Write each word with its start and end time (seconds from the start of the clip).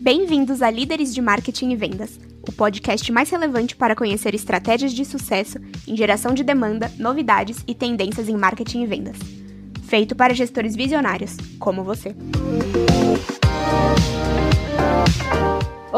Bem-vindos 0.00 0.62
a 0.62 0.70
Líderes 0.70 1.14
de 1.14 1.20
Marketing 1.20 1.70
e 1.70 1.76
Vendas, 1.76 2.20
o 2.48 2.52
podcast 2.52 3.10
mais 3.10 3.30
relevante 3.30 3.74
para 3.74 3.96
conhecer 3.96 4.34
estratégias 4.34 4.92
de 4.92 5.04
sucesso 5.04 5.58
em 5.88 5.96
geração 5.96 6.32
de 6.32 6.44
demanda, 6.44 6.92
novidades 6.98 7.64
e 7.66 7.74
tendências 7.74 8.28
em 8.28 8.36
marketing 8.36 8.82
e 8.82 8.86
vendas. 8.86 9.16
Feito 9.84 10.14
para 10.14 10.34
gestores 10.34 10.76
visionários, 10.76 11.36
como 11.58 11.82
você. 11.82 12.14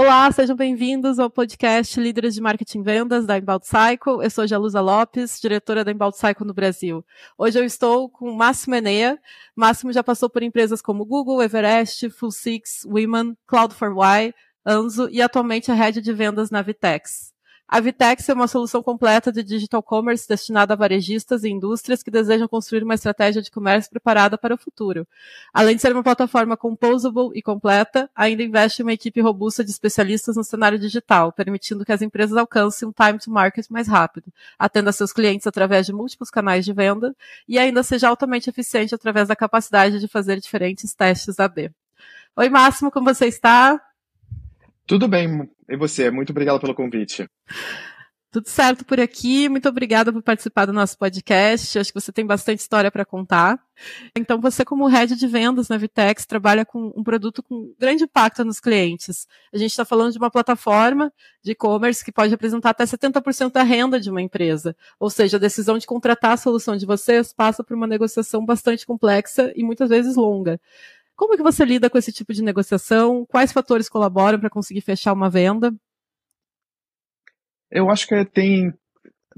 Olá, 0.01 0.31
sejam 0.31 0.55
bem-vindos 0.55 1.19
ao 1.19 1.29
podcast 1.29 1.99
Líderes 1.99 2.33
de 2.33 2.41
Marketing 2.41 2.79
e 2.79 2.83
Vendas 2.85 3.27
da 3.27 3.37
Inbound 3.37 3.67
Cycle. 3.67 4.23
Eu 4.23 4.31
sou 4.31 4.47
Jalusa 4.47 4.81
Lopes, 4.81 5.41
diretora 5.41 5.85
da 5.85 5.91
Inbound 5.91 6.17
Cycle 6.17 6.47
no 6.47 6.55
Brasil. 6.55 7.05
Hoje 7.37 7.59
eu 7.59 7.65
estou 7.65 8.09
com 8.09 8.31
Máximo 8.31 8.77
Enea. 8.77 9.19
Máximo 9.57 9.93
já 9.93 10.05
passou 10.05 10.31
por 10.31 10.41
empresas 10.41 10.81
como 10.81 11.05
Google, 11.05 11.43
Everest, 11.43 12.11
Full 12.11 12.31
Six, 12.31 12.85
Women, 12.85 13.37
Cloud4Y, 13.51 14.33
Anzo 14.65 15.09
e 15.11 15.21
atualmente 15.21 15.73
é 15.73 15.75
head 15.75 16.01
de 16.01 16.13
vendas 16.13 16.49
na 16.49 16.63
Vitex. 16.63 17.33
A 17.71 17.81
Vitex 17.81 18.27
é 18.27 18.33
uma 18.33 18.49
solução 18.49 18.83
completa 18.83 19.31
de 19.31 19.43
digital 19.43 19.83
commerce 19.83 20.27
destinada 20.27 20.73
a 20.73 20.77
varejistas 20.77 21.45
e 21.45 21.51
indústrias 21.51 22.03
que 22.03 22.11
desejam 22.11 22.49
construir 22.49 22.83
uma 22.83 22.95
estratégia 22.95 23.43
de 23.43 23.51
comércio 23.51 23.91
preparada 23.91 24.39
para 24.39 24.55
o 24.55 24.59
futuro. 24.59 25.07
Além 25.53 25.77
de 25.77 25.83
ser 25.83 25.93
uma 25.93 26.03
plataforma 26.03 26.57
composable 26.57 27.31
e 27.35 27.43
completa, 27.43 28.09
ainda 28.17 28.43
investe 28.43 28.81
em 28.81 28.87
uma 28.87 28.95
equipe 28.95 29.21
robusta 29.21 29.63
de 29.63 29.71
especialistas 29.71 30.35
no 30.35 30.45
cenário 30.45 30.79
digital, 30.79 31.31
permitindo 31.31 31.85
que 31.85 31.93
as 31.93 32.01
empresas 32.01 32.39
alcancem 32.39 32.89
um 32.89 32.93
time 32.93 33.19
to 33.19 33.31
market 33.31 33.67
mais 33.69 33.87
rápido, 33.87 34.33
atenda 34.59 34.91
seus 34.91 35.13
clientes 35.13 35.47
através 35.47 35.85
de 35.85 35.93
múltiplos 35.93 36.31
canais 36.31 36.65
de 36.65 36.73
venda 36.73 37.15
e 37.47 37.59
ainda 37.59 37.83
seja 37.83 38.09
altamente 38.09 38.49
eficiente 38.49 38.95
através 38.95 39.29
da 39.29 39.37
capacidade 39.37 40.01
de 40.01 40.09
fazer 40.09 40.41
diferentes 40.41 40.95
testes 40.95 41.39
AB. 41.39 41.71
Oi, 42.35 42.49
Máximo, 42.49 42.91
como 42.91 43.13
você 43.13 43.27
está? 43.27 43.79
Tudo 44.87 45.07
bem, 45.07 45.51
e 45.69 45.77
você? 45.77 46.11
Muito 46.11 46.31
obrigado 46.31 46.61
pelo 46.61 46.75
convite. 46.75 47.29
Tudo 48.31 48.47
certo 48.47 48.85
por 48.85 49.01
aqui. 49.01 49.49
Muito 49.49 49.67
obrigada 49.71 50.13
por 50.13 50.23
participar 50.23 50.67
do 50.67 50.73
nosso 50.73 50.99
podcast. 50.99 51.79
Acho 51.79 51.91
que 51.91 51.99
você 51.99 52.13
tem 52.13 52.27
bastante 52.27 52.59
história 52.59 52.91
para 52.91 53.03
contar. 53.03 53.59
Então, 54.15 54.39
você, 54.39 54.67
como 54.67 54.87
head 54.87 55.17
de 55.17 55.27
vendas 55.27 55.69
na 55.69 55.79
Vitex, 55.79 56.27
trabalha 56.27 56.67
com 56.67 56.93
um 56.95 57.03
produto 57.03 57.43
com 57.43 57.75
grande 57.79 58.05
impacto 58.05 58.45
nos 58.45 58.61
clientes. 58.61 59.27
A 59.51 59.57
gente 59.57 59.71
está 59.71 59.83
falando 59.83 60.13
de 60.13 60.19
uma 60.19 60.31
plataforma 60.31 61.11
de 61.43 61.53
e-commerce 61.53 62.05
que 62.05 62.13
pode 62.13 62.31
representar 62.31 62.71
até 62.71 62.85
70% 62.85 63.51
da 63.51 63.63
renda 63.63 63.99
de 63.99 64.11
uma 64.11 64.21
empresa. 64.21 64.77
Ou 65.01 65.09
seja, 65.09 65.39
a 65.39 65.41
decisão 65.41 65.79
de 65.79 65.87
contratar 65.87 66.33
a 66.33 66.37
solução 66.37 66.77
de 66.77 66.85
vocês 66.85 67.33
passa 67.33 67.65
por 67.65 67.75
uma 67.75 67.87
negociação 67.87 68.45
bastante 68.45 68.85
complexa 68.85 69.51
e 69.57 69.65
muitas 69.65 69.89
vezes 69.89 70.17
longa. 70.17 70.61
Como 71.19 71.35
é 71.35 71.37
que 71.37 71.43
você 71.43 71.65
lida 71.65 71.91
com 71.91 71.99
esse 71.99 72.13
tipo 72.13 72.33
de 72.33 72.45
negociação? 72.45 73.27
Quais 73.27 73.51
fatores 73.51 73.89
colaboram 73.89 74.39
para 74.39 74.49
conseguir 74.49 74.83
fechar 74.83 75.13
uma 75.13 75.29
venda? 75.29 75.75
Eu 77.69 77.91
acho 77.91 78.07
que 78.07 78.25
tem 78.25 78.73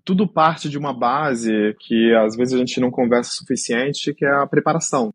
tudo 0.05 0.31
parte 0.31 0.69
de 0.69 0.77
uma 0.77 0.93
base 0.93 1.75
que 1.81 2.15
às 2.15 2.37
vezes 2.37 2.53
a 2.53 2.59
gente 2.59 2.79
não 2.81 2.91
conversa 2.91 3.31
o 3.31 3.35
suficiente, 3.35 4.13
que 4.13 4.27
é 4.27 4.31
a 4.31 4.47
preparação. 4.47 5.09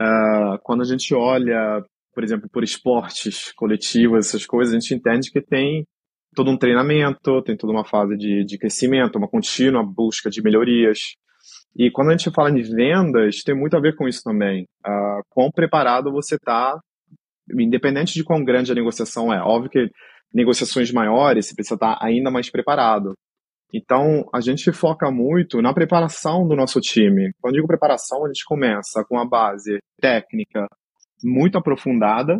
Uh, 0.00 0.58
quando 0.64 0.82
a 0.82 0.84
gente 0.84 1.14
olha, 1.14 1.80
por 2.12 2.24
exemplo, 2.24 2.48
por 2.50 2.64
esportes 2.64 3.52
coletivos, 3.52 4.26
essas 4.26 4.44
coisas, 4.44 4.74
a 4.74 4.80
gente 4.80 4.92
entende 4.92 5.30
que 5.30 5.40
tem 5.40 5.86
todo 6.34 6.50
um 6.50 6.58
treinamento, 6.58 7.40
tem 7.42 7.56
toda 7.56 7.72
uma 7.72 7.84
fase 7.84 8.16
de, 8.16 8.44
de 8.44 8.58
crescimento, 8.58 9.14
uma 9.14 9.28
contínua 9.28 9.84
busca 9.84 10.28
de 10.28 10.42
melhorias. 10.42 11.14
E 11.76 11.90
quando 11.90 12.08
a 12.08 12.16
gente 12.16 12.30
fala 12.30 12.50
de 12.50 12.62
vendas, 12.62 13.42
tem 13.44 13.54
muito 13.54 13.76
a 13.76 13.80
ver 13.80 13.94
com 13.94 14.08
isso 14.08 14.22
também. 14.22 14.64
Uh, 14.86 15.22
quão 15.30 15.50
preparado 15.50 16.10
você 16.10 16.34
está, 16.34 16.78
independente 17.58 18.14
de 18.14 18.24
quão 18.24 18.44
grande 18.44 18.72
a 18.72 18.74
negociação 18.74 19.32
é. 19.32 19.40
Óbvio 19.40 19.70
que 19.70 19.90
negociações 20.32 20.92
maiores, 20.92 21.46
você 21.46 21.54
precisa 21.54 21.76
estar 21.76 21.98
tá 21.98 22.04
ainda 22.04 22.30
mais 22.30 22.50
preparado. 22.50 23.14
Então, 23.72 24.26
a 24.34 24.40
gente 24.40 24.72
foca 24.72 25.10
muito 25.10 25.60
na 25.60 25.74
preparação 25.74 26.46
do 26.46 26.56
nosso 26.56 26.80
time. 26.80 27.32
Quando 27.40 27.54
digo 27.54 27.66
preparação, 27.66 28.24
a 28.24 28.28
gente 28.28 28.44
começa 28.44 29.04
com 29.06 29.18
a 29.18 29.26
base 29.26 29.78
técnica 30.00 30.66
muito 31.22 31.58
aprofundada 31.58 32.38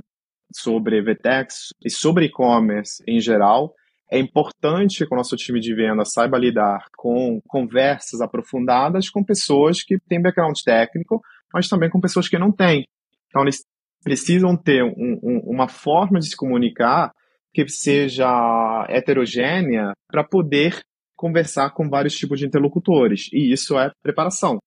sobre 0.55 1.03
VTEX 1.03 1.69
e 1.84 1.91
sobre 1.91 2.27
e-commerce 2.27 3.03
em 3.06 3.21
geral, 3.21 3.75
é 4.11 4.19
importante 4.19 5.07
que 5.07 5.15
o 5.15 5.17
nosso 5.17 5.37
time 5.37 5.61
de 5.61 5.75
venda 5.75 6.05
saiba 6.05 6.39
lidar 6.39 6.87
com 6.97 7.41
conversas 7.47 8.21
aprofundadas 8.21 9.11
com 9.11 9.23
pessoas 9.23 9.83
que 9.83 9.99
têm 10.09 10.23
background 10.23 10.57
técnico, 10.65 11.21
mas 11.53 11.69
também 11.69 11.91
com 11.91 12.01
pessoas 12.01 12.29
que 12.29 12.39
não 12.39 12.51
têm. 12.51 12.85
Então, 13.29 13.43
eles 13.43 13.65
precisam 14.03 14.57
ter 14.57 14.83
um, 14.83 15.19
um, 15.23 15.41
uma 15.45 15.69
forma 15.69 16.19
de 16.19 16.29
se 16.29 16.37
comunicar 16.37 17.13
que 17.53 17.69
seja 17.69 18.87
heterogênea 18.89 19.93
para 20.11 20.25
poder 20.25 20.81
conversar 21.17 21.71
com 21.71 21.89
vários 21.89 22.17
tipos 22.17 22.39
de 22.39 22.47
interlocutores. 22.47 23.29
E 23.33 23.53
isso 23.53 23.79
é 23.79 23.91
preparação. 24.03 24.59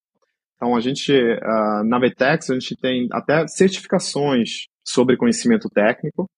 Então, 0.56 0.76
a 0.76 0.82
gente, 0.82 1.12
uh, 1.12 1.84
na 1.84 1.98
Vetex, 1.98 2.50
a 2.50 2.54
gente 2.54 2.76
tem 2.76 3.08
até 3.12 3.48
certificações 3.48 4.68
sobre 4.86 5.18
conhecimento 5.18 5.68
técnico, 5.70 6.30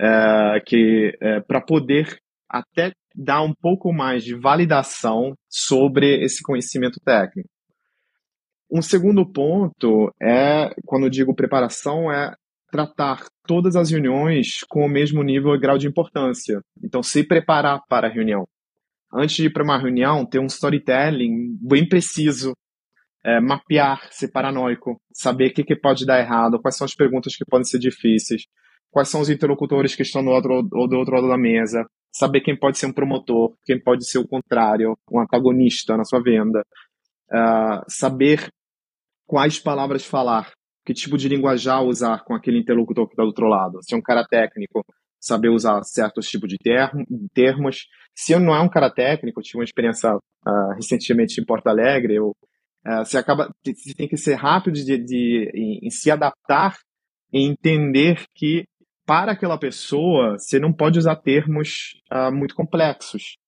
uh, 0.00 0.64
que 0.64 1.16
uh, 1.22 1.46
para 1.46 1.60
poder 1.60 2.18
até 2.50 2.92
dar 3.14 3.42
um 3.42 3.54
pouco 3.54 3.92
mais 3.92 4.24
de 4.24 4.34
validação 4.34 5.34
sobre 5.48 6.22
esse 6.24 6.42
conhecimento 6.42 6.98
técnico. 7.04 7.48
Um 8.70 8.82
segundo 8.82 9.24
ponto 9.30 10.12
é, 10.20 10.70
quando 10.84 11.04
eu 11.06 11.10
digo 11.10 11.34
preparação, 11.34 12.10
é 12.10 12.34
tratar 12.70 13.26
todas 13.46 13.74
as 13.74 13.90
reuniões 13.90 14.60
com 14.68 14.84
o 14.84 14.88
mesmo 14.88 15.22
nível 15.22 15.54
e 15.54 15.60
grau 15.60 15.76
de 15.76 15.88
importância. 15.88 16.60
Então, 16.82 17.02
se 17.02 17.24
preparar 17.24 17.80
para 17.88 18.06
a 18.06 18.10
reunião. 18.10 18.46
Antes 19.12 19.36
de 19.36 19.46
ir 19.46 19.52
para 19.52 19.64
uma 19.64 19.76
reunião, 19.78 20.24
ter 20.24 20.38
um 20.38 20.46
storytelling 20.46 21.58
bem 21.60 21.88
preciso, 21.88 22.52
é, 23.24 23.40
mapear, 23.40 24.08
ser 24.12 24.28
paranoico, 24.28 25.00
saber 25.12 25.50
o 25.50 25.52
que, 25.52 25.64
que 25.64 25.76
pode 25.76 26.06
dar 26.06 26.20
errado, 26.20 26.60
quais 26.60 26.76
são 26.76 26.84
as 26.84 26.94
perguntas 26.94 27.34
que 27.34 27.44
podem 27.44 27.64
ser 27.64 27.80
difíceis, 27.80 28.42
quais 28.88 29.08
são 29.08 29.20
os 29.20 29.28
interlocutores 29.28 29.96
que 29.96 30.02
estão 30.02 30.24
do 30.24 30.30
outro, 30.30 30.62
do 30.62 30.96
outro 30.96 31.14
lado 31.16 31.28
da 31.28 31.36
mesa, 31.36 31.84
saber 32.12 32.40
quem 32.40 32.58
pode 32.58 32.78
ser 32.78 32.86
um 32.86 32.92
promotor, 32.92 33.54
quem 33.64 33.80
pode 33.80 34.08
ser 34.08 34.18
o 34.18 34.26
contrário, 34.26 34.96
um 35.10 35.20
antagonista 35.20 35.96
na 35.96 36.04
sua 36.04 36.22
venda, 36.22 36.64
uh, 37.30 37.84
saber 37.88 38.48
quais 39.26 39.58
palavras 39.58 40.04
falar, 40.04 40.52
que 40.84 40.92
tipo 40.92 41.16
de 41.16 41.28
linguajar 41.28 41.84
usar 41.84 42.24
com 42.24 42.34
aquele 42.34 42.58
interlocutor 42.58 43.06
que 43.06 43.12
está 43.12 43.22
do 43.22 43.28
outro 43.28 43.46
lado. 43.46 43.78
Se 43.82 43.94
é 43.94 43.96
um 43.96 44.02
cara 44.02 44.24
técnico, 44.24 44.84
saber 45.20 45.50
usar 45.50 45.82
certos 45.84 46.26
tipos 46.28 46.48
de 46.48 46.56
termo, 46.56 47.04
termos. 47.32 47.86
Se 48.14 48.36
não 48.38 48.54
é 48.54 48.60
um 48.60 48.68
cara 48.68 48.90
técnico, 48.90 49.38
eu 49.38 49.44
tive 49.44 49.58
uma 49.58 49.64
experiência 49.64 50.14
uh, 50.14 50.74
recentemente 50.74 51.40
em 51.40 51.44
Porto 51.44 51.68
Alegre, 51.68 52.16
eu, 52.16 52.30
uh, 52.86 53.04
você 53.04 53.18
acaba, 53.18 53.50
você 53.64 53.94
tem 53.94 54.08
que 54.08 54.16
ser 54.16 54.34
rápido 54.34 54.74
de, 54.74 54.84
de, 54.84 54.98
de 54.98 55.50
em, 55.54 55.86
em 55.86 55.90
se 55.90 56.10
adaptar 56.10 56.76
e 57.32 57.46
entender 57.46 58.24
que 58.34 58.64
para 59.10 59.32
aquela 59.32 59.58
pessoa, 59.58 60.38
você 60.38 60.60
não 60.60 60.72
pode 60.72 60.96
usar 60.96 61.16
termos 61.16 62.00
uh, 62.12 62.32
muito 62.32 62.54
complexos. 62.54 63.38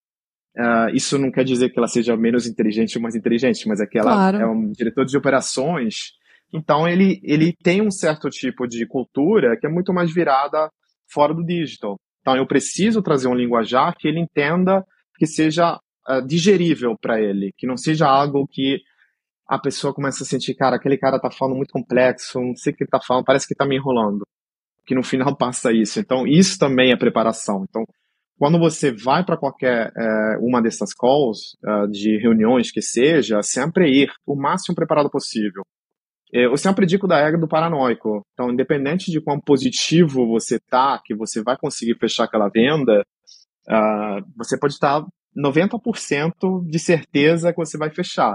Uh, 0.59 0.93
isso 0.93 1.17
não 1.17 1.31
quer 1.31 1.45
dizer 1.45 1.71
que 1.71 1.79
ela 1.79 1.87
seja 1.87 2.17
menos 2.17 2.49
inteligente 2.49 2.99
ou 2.99 3.03
mais 3.03 3.15
inteligente, 3.15 3.69
mas 3.69 3.81
é 3.81 3.87
que 3.87 3.97
ela 3.97 4.13
claro. 4.13 4.39
é 4.39 4.45
um 4.45 4.73
diretor 4.73 5.05
de 5.05 5.17
operações. 5.17 6.15
Então, 6.53 6.89
ele, 6.89 7.21
ele 7.23 7.55
tem 7.63 7.81
um 7.81 7.93
certo 7.93 8.29
tipo 8.29 8.67
de 8.67 8.85
cultura 8.89 9.57
que 9.57 9.65
é 9.65 9.71
muito 9.71 9.93
mais 9.95 10.13
virada 10.13 10.69
fora 11.09 11.33
do 11.33 11.45
digital. 11.45 11.95
Então, 12.23 12.37
eu 12.37 12.45
preciso 12.45 13.01
trazer 13.01 13.29
um 13.29 13.35
linguajar 13.35 13.95
que 13.97 14.09
ele 14.09 14.19
entenda 14.19 14.85
que 15.17 15.27
seja 15.27 15.79
uh, 16.09 16.27
digerível 16.27 16.97
para 17.01 17.21
ele, 17.21 17.53
que 17.57 17.69
não 17.69 17.77
seja 17.77 18.09
algo 18.09 18.49
que 18.51 18.81
a 19.49 19.61
pessoa 19.61 19.95
começa 19.95 20.25
a 20.25 20.27
sentir, 20.27 20.57
cara, 20.57 20.75
aquele 20.75 20.99
cara 20.99 21.21
tá 21.21 21.31
falando 21.31 21.55
muito 21.55 21.71
complexo, 21.71 22.41
não 22.41 22.57
sei 22.57 22.73
o 22.73 22.77
que 22.77 22.83
ele 22.83 22.91
tá 22.91 22.99
falando, 23.01 23.25
parece 23.25 23.47
que 23.47 23.55
tá 23.55 23.65
me 23.65 23.77
enrolando 23.77 24.25
que 24.87 24.95
no 24.95 25.03
final 25.03 25.37
passa 25.37 25.73
isso. 25.73 26.01
Então, 26.01 26.27
isso 26.27 26.59
também 26.59 26.93
é 26.93 26.97
preparação. 26.97 27.65
Então, 27.69 27.85
quando 28.39 28.59
você 28.59 28.91
vai 28.93 29.25
para 29.25 29.37
qualquer 29.37 29.93
é, 29.97 30.39
uma 30.41 30.61
dessas 30.61 30.93
calls, 30.93 31.57
uh, 31.65 31.89
de 31.89 32.19
reuniões 32.19 32.73
que 32.73 32.83
seja, 32.83 33.41
sempre 33.43 33.89
ir 33.89 34.11
o 34.27 34.35
máximo 34.35 34.75
preparado 34.75 35.09
possível. 35.09 35.63
Eu 36.33 36.57
sempre 36.57 36.87
digo 36.87 37.07
da 37.07 37.23
regra 37.23 37.39
do 37.39 37.47
paranoico. 37.47 38.23
Então, 38.33 38.51
independente 38.51 39.11
de 39.11 39.21
quão 39.21 39.39
positivo 39.39 40.27
você 40.27 40.59
tá, 40.59 40.99
que 41.05 41.15
você 41.15 41.43
vai 41.43 41.59
conseguir 41.59 41.97
fechar 41.99 42.25
aquela 42.25 42.49
venda, 42.49 43.03
uh, 43.69 44.25
você 44.35 44.59
pode 44.59 44.73
estar 44.73 45.05
90% 45.37 46.67
de 46.67 46.79
certeza 46.79 47.53
que 47.53 47.59
você 47.59 47.79
vai 47.79 47.91
fechar. 47.91 48.35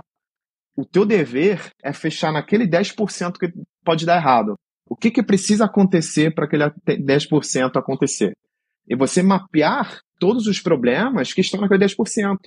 O 0.75 0.85
teu 0.85 1.05
dever 1.05 1.71
é 1.83 1.91
fechar 1.91 2.31
naquele 2.31 2.67
10% 2.67 3.39
que 3.39 3.51
pode 3.83 4.05
dar 4.05 4.17
errado. 4.17 4.55
O 4.89 4.95
que, 4.95 5.11
que 5.11 5.23
precisa 5.23 5.65
acontecer 5.65 6.33
para 6.33 6.45
aquele 6.45 6.63
10% 6.65 7.75
acontecer? 7.75 8.33
E 8.87 8.95
você 8.95 9.21
mapear 9.21 9.99
todos 10.19 10.47
os 10.47 10.59
problemas 10.59 11.33
que 11.33 11.41
estão 11.41 11.59
naquele 11.61 11.85
10%. 11.85 12.37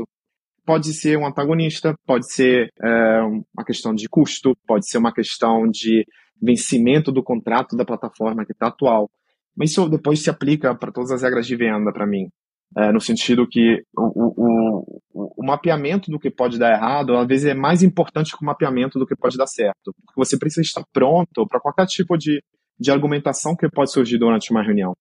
pode 0.64 0.92
ser 0.92 1.18
um 1.18 1.26
antagonista, 1.26 1.94
pode 2.06 2.30
ser 2.32 2.70
é, 2.80 3.20
uma 3.22 3.64
questão 3.64 3.94
de 3.94 4.08
custo, 4.08 4.56
pode 4.66 4.88
ser 4.88 4.98
uma 4.98 5.12
questão 5.12 5.66
de 5.68 6.04
vencimento 6.40 7.10
do 7.10 7.22
contrato 7.22 7.76
da 7.76 7.84
plataforma 7.84 8.44
que 8.44 8.52
está 8.52 8.68
atual. 8.68 9.10
Mas 9.56 9.70
isso 9.70 9.88
depois 9.88 10.22
se 10.22 10.30
aplica 10.30 10.74
para 10.74 10.92
todas 10.92 11.10
as 11.10 11.22
regras 11.22 11.46
de 11.46 11.56
venda 11.56 11.92
para 11.92 12.06
mim. 12.06 12.28
É, 12.76 12.92
no 12.92 13.00
sentido 13.00 13.48
que 13.48 13.82
o, 13.96 14.02
o, 14.02 14.84
o, 15.12 15.42
o, 15.42 15.44
mapeamento 15.44 16.08
do 16.08 16.20
que 16.20 16.30
pode 16.30 16.56
dar 16.56 16.72
errado, 16.72 17.16
às 17.16 17.26
vezes, 17.26 17.46
é 17.46 17.54
mais 17.54 17.82
importante 17.82 18.30
que 18.30 18.42
o 18.42 18.46
mapeamento 18.46 18.96
do 18.96 19.06
que 19.06 19.16
pode 19.16 19.36
dar 19.36 19.48
certo. 19.48 19.92
Porque 20.06 20.14
você 20.16 20.38
precisa 20.38 20.60
estar 20.60 20.84
pronto 20.92 21.46
para 21.48 21.58
qualquer 21.58 21.86
tipo 21.86 22.16
de, 22.16 22.40
de 22.78 22.90
argumentação 22.92 23.56
que 23.56 23.68
pode 23.68 23.90
surgir 23.92 24.18
durante 24.18 24.52
uma 24.52 24.62
reunião. 24.62 24.96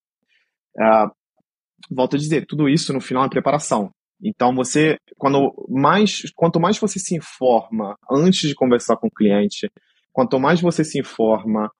É, 0.80 1.06
volto 1.92 2.16
a 2.16 2.20
dizer, 2.20 2.46
tudo 2.48 2.68
isso 2.68 2.92
no 2.92 3.00
final 3.00 3.24
é 3.26 3.30
preparação. 3.30 3.92
Então 4.22 4.54
você, 4.54 4.98
quando 5.18 5.54
mais, 5.70 6.24
quanto 6.36 6.60
mais 6.60 6.78
você 6.78 7.00
se 7.00 7.16
informa 7.16 7.96
antes 8.12 8.50
de 8.50 8.56
conversar 8.56 8.98
com 8.98 9.08
o 9.08 9.12
cliente, 9.12 9.72
quanto 10.12 10.40
mais 10.40 10.60
você 10.60 10.84
se 10.84 11.00
informa 11.00 11.72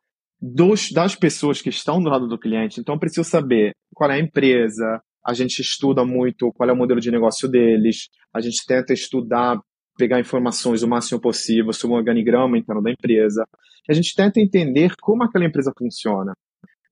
dos, 0.42 0.92
das 0.92 1.16
pessoas 1.16 1.62
que 1.62 1.70
estão 1.70 2.02
do 2.02 2.10
lado 2.10 2.28
do 2.28 2.40
cliente, 2.40 2.80
então 2.80 2.96
eu 2.96 3.00
preciso 3.00 3.30
saber 3.30 3.74
qual 3.94 4.10
é 4.10 4.16
a 4.16 4.20
empresa, 4.20 5.02
a 5.26 5.34
gente 5.34 5.62
estuda 5.62 6.06
muito 6.06 6.52
qual 6.54 6.70
é 6.70 6.74
o 6.74 6.76
modelo 6.76 7.00
de 7.00 7.12
negócio 7.12 7.48
deles, 7.48 8.10
a 8.34 8.42
gente 8.42 8.66
tenta 8.66 8.94
estudar, 8.94 9.60
pegar 9.98 10.20
informações 10.20 10.82
o 10.84 10.88
máximo 10.88 11.20
possível 11.20 11.74
sobre 11.74 11.96
o 11.96 12.00
organigrama 12.00 12.58
interno 12.58 12.82
da 12.82 12.92
empresa, 12.92 13.46
a 13.90 13.94
gente 13.94 14.16
tenta 14.16 14.40
entender 14.40 14.94
como 15.02 15.24
aquela 15.24 15.46
empresa 15.46 15.74
funciona, 15.78 16.34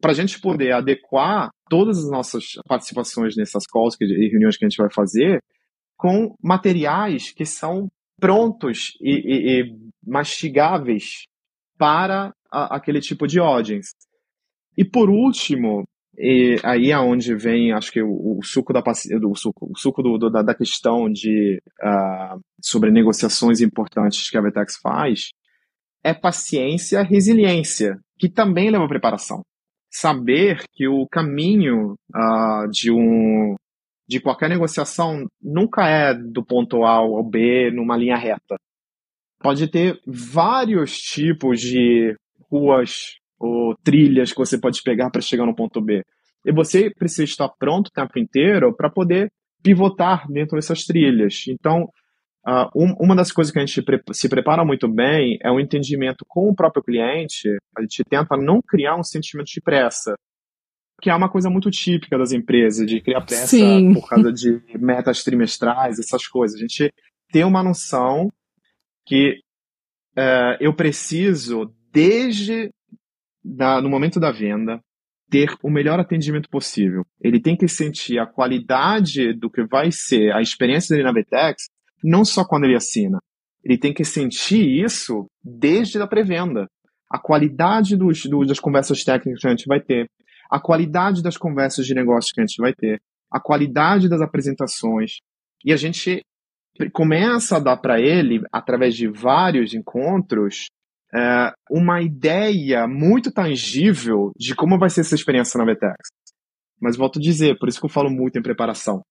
para 0.02 0.12
a 0.12 0.16
gente 0.16 0.40
poder 0.40 0.74
adequar 0.74 1.50
todas 1.70 2.00
as 2.00 2.10
nossas 2.10 2.44
participações 2.68 3.36
nessas 3.36 3.66
calls 3.66 3.96
e 4.00 4.30
reuniões 4.30 4.58
que 4.58 4.66
a 4.66 4.70
gente 4.70 4.78
vai 4.78 4.92
fazer 4.92 5.42
com 5.96 6.36
materiais 6.42 7.32
que 7.32 7.46
são 7.46 7.88
prontos 8.20 8.94
e, 9.02 9.12
e, 9.12 9.62
e 9.62 9.76
mastigáveis 10.06 11.26
para 11.78 12.34
a, 12.52 12.76
aquele 12.76 13.00
tipo 13.00 13.28
de 13.28 13.40
audience. 13.40 13.94
E 14.78 14.86
por 14.86 15.10
último, 15.10 15.84
e 16.18 16.60
aí 16.64 16.92
é 16.92 16.98
onde 16.98 17.36
vem, 17.36 17.72
acho 17.72 17.92
que 17.92 18.02
o, 18.02 18.40
o 18.40 18.44
suco 18.44 18.74
da 18.74 18.82
o 18.82 19.36
suco, 19.36 19.72
o 19.72 19.78
suco 19.78 20.02
do, 20.02 20.18
do, 20.18 20.30
da, 20.32 20.42
da, 20.42 20.56
questão 20.56 21.08
de 21.12 21.62
uh, 21.80 22.42
sobre 22.60 22.90
negociações 22.90 23.62
importantes 23.62 24.28
que 24.28 24.38
a 24.38 24.42
Vetex 24.42 24.78
faz, 24.82 25.30
é 26.04 26.16
paciência, 26.16 27.04
resiliência, 27.04 28.00
que 28.18 28.28
também 28.28 28.72
leva 28.72 28.88
preparação. 28.88 29.42
Saber 29.92 30.64
que 30.74 30.88
o 30.88 31.08
caminho 31.08 31.94
uh, 32.16 32.68
de 32.72 32.92
um 32.92 33.56
de 34.08 34.20
qualquer 34.20 34.50
negociação 34.50 35.28
nunca 35.42 35.86
é 35.88 36.14
do 36.14 36.44
ponto 36.44 36.84
A 36.84 36.94
ao 36.94 37.24
B 37.24 37.70
numa 37.72 37.98
linha 37.98 38.16
reta. 38.16 38.56
Pode 39.40 39.68
ter 39.68 40.00
vários 40.08 40.98
tipos 40.98 41.60
de 41.60 42.16
ruas 42.50 43.18
ou 43.40 43.76
trilhas 43.84 44.32
que 44.32 44.38
você 44.38 44.58
pode 44.58 44.82
pegar 44.84 45.10
para 45.10 45.22
chegar 45.22 45.46
no 45.46 45.56
ponto 45.56 45.82
B. 45.82 46.04
E 46.46 46.52
você 46.52 46.90
precisa 46.90 47.24
estar 47.24 47.50
pronto 47.50 47.88
o 47.88 47.92
tempo 47.92 48.18
inteiro 48.18 48.76
para 48.76 48.90
poder 48.90 49.32
pivotar 49.62 50.26
dentro 50.32 50.56
dessas 50.56 50.86
trilhas. 50.86 51.44
Então, 51.48 51.90
uh, 52.48 52.70
um, 52.76 52.94
uma 53.00 53.16
das 53.16 53.32
coisas 53.32 53.52
que 53.52 53.60
a 53.60 53.66
gente 53.66 53.82
pre 53.82 54.02
se 54.12 54.30
prepara 54.30 54.64
muito 54.64 54.88
bem 54.88 55.38
é 55.42 55.52
o 55.52 55.60
entendimento 55.60 56.24
com 56.28 56.50
o 56.50 56.56
próprio 56.56 56.84
cliente. 56.84 57.50
A 57.78 57.82
gente 57.82 58.04
tenta 58.10 58.38
não 58.38 58.62
criar 58.62 58.96
um 58.96 59.04
sentimento 59.04 59.48
de 59.48 59.62
pressa, 59.62 60.16
que 61.02 61.10
é 61.10 61.16
uma 61.16 61.30
coisa 61.30 61.50
muito 61.50 61.70
típica 61.70 62.18
das 62.18 62.32
empresas, 62.32 62.88
de 62.88 63.02
criar 63.02 63.22
pressa 63.22 63.48
Sim. 63.48 63.94
por 63.94 64.08
causa 64.08 64.32
de 64.32 64.62
metas 64.80 65.24
trimestrais, 65.24 66.00
essas 66.00 66.28
coisas. 66.28 66.58
A 66.58 66.62
gente 66.62 66.92
tem 67.32 67.44
uma 67.44 67.62
noção 67.62 68.32
que 69.06 69.40
uh, 70.18 70.58
eu 70.60 70.74
preciso, 70.74 71.74
desde 71.92 72.70
da, 73.56 73.82
no 73.82 73.90
momento 73.90 74.20
da 74.20 74.32
venda, 74.32 74.82
ter 75.30 75.56
o 75.62 75.70
melhor 75.70 76.00
atendimento 76.00 76.50
possível. 76.50 77.06
Ele 77.22 77.40
tem 77.40 77.56
que 77.56 77.68
sentir 77.68 78.20
a 78.20 78.26
qualidade 78.26 79.34
do 79.34 79.50
que 79.50 79.64
vai 79.66 79.92
ser 79.92 80.34
a 80.34 80.42
experiência 80.42 80.96
dele 80.96 81.08
na 81.08 81.14
Vetex, 81.14 81.64
não 82.04 82.24
só 82.24 82.46
quando 82.46 82.66
ele 82.66 82.76
assina. 82.76 83.20
Ele 83.64 83.78
tem 83.78 83.94
que 83.94 84.06
sentir 84.06 84.84
isso 84.84 85.28
desde 85.44 86.02
a 86.02 86.08
pré-venda. 86.08 86.68
A 87.10 87.20
qualidade 87.20 87.96
dos, 87.96 88.24
dos, 88.26 88.48
das 88.48 88.60
conversas 88.60 89.04
técnicas 89.04 89.42
que 89.42 89.48
a 89.48 89.52
gente 89.52 89.66
vai 89.66 89.82
ter, 89.82 90.10
a 90.50 90.60
qualidade 90.60 91.22
das 91.22 91.38
conversas 91.38 91.86
de 91.86 91.94
negócio 91.94 92.34
que 92.34 92.42
a 92.42 92.46
gente 92.46 92.62
vai 92.62 92.74
ter, 92.74 93.02
a 93.32 93.40
qualidade 93.40 94.08
das 94.08 94.22
apresentações. 94.22 95.18
E 95.66 95.74
a 95.74 95.78
gente 95.78 96.22
começa 96.94 97.58
a 97.58 97.60
dar 97.60 97.78
para 97.78 98.00
ele, 98.00 98.42
através 98.52 98.96
de 98.96 99.08
vários 99.08 99.74
encontros, 99.74 100.68
é, 101.14 101.54
uma 101.70 102.02
ideia 102.02 102.88
muito 102.88 103.32
tangível 103.32 104.32
de 104.38 104.56
como 104.56 104.78
vai 104.78 104.90
ser 104.90 105.02
essa 105.02 105.16
experiência 105.16 105.58
na 105.58 105.66
Vetex. 105.66 106.10
Mas 106.80 106.96
volto 106.96 107.18
a 107.18 107.22
dizer, 107.22 107.58
por 107.58 107.70
isso 107.70 107.80
que 107.80 107.86
eu 107.86 107.90
falo 107.90 108.10
muito 108.10 108.38
em 108.38 108.42
preparação. 108.42 109.02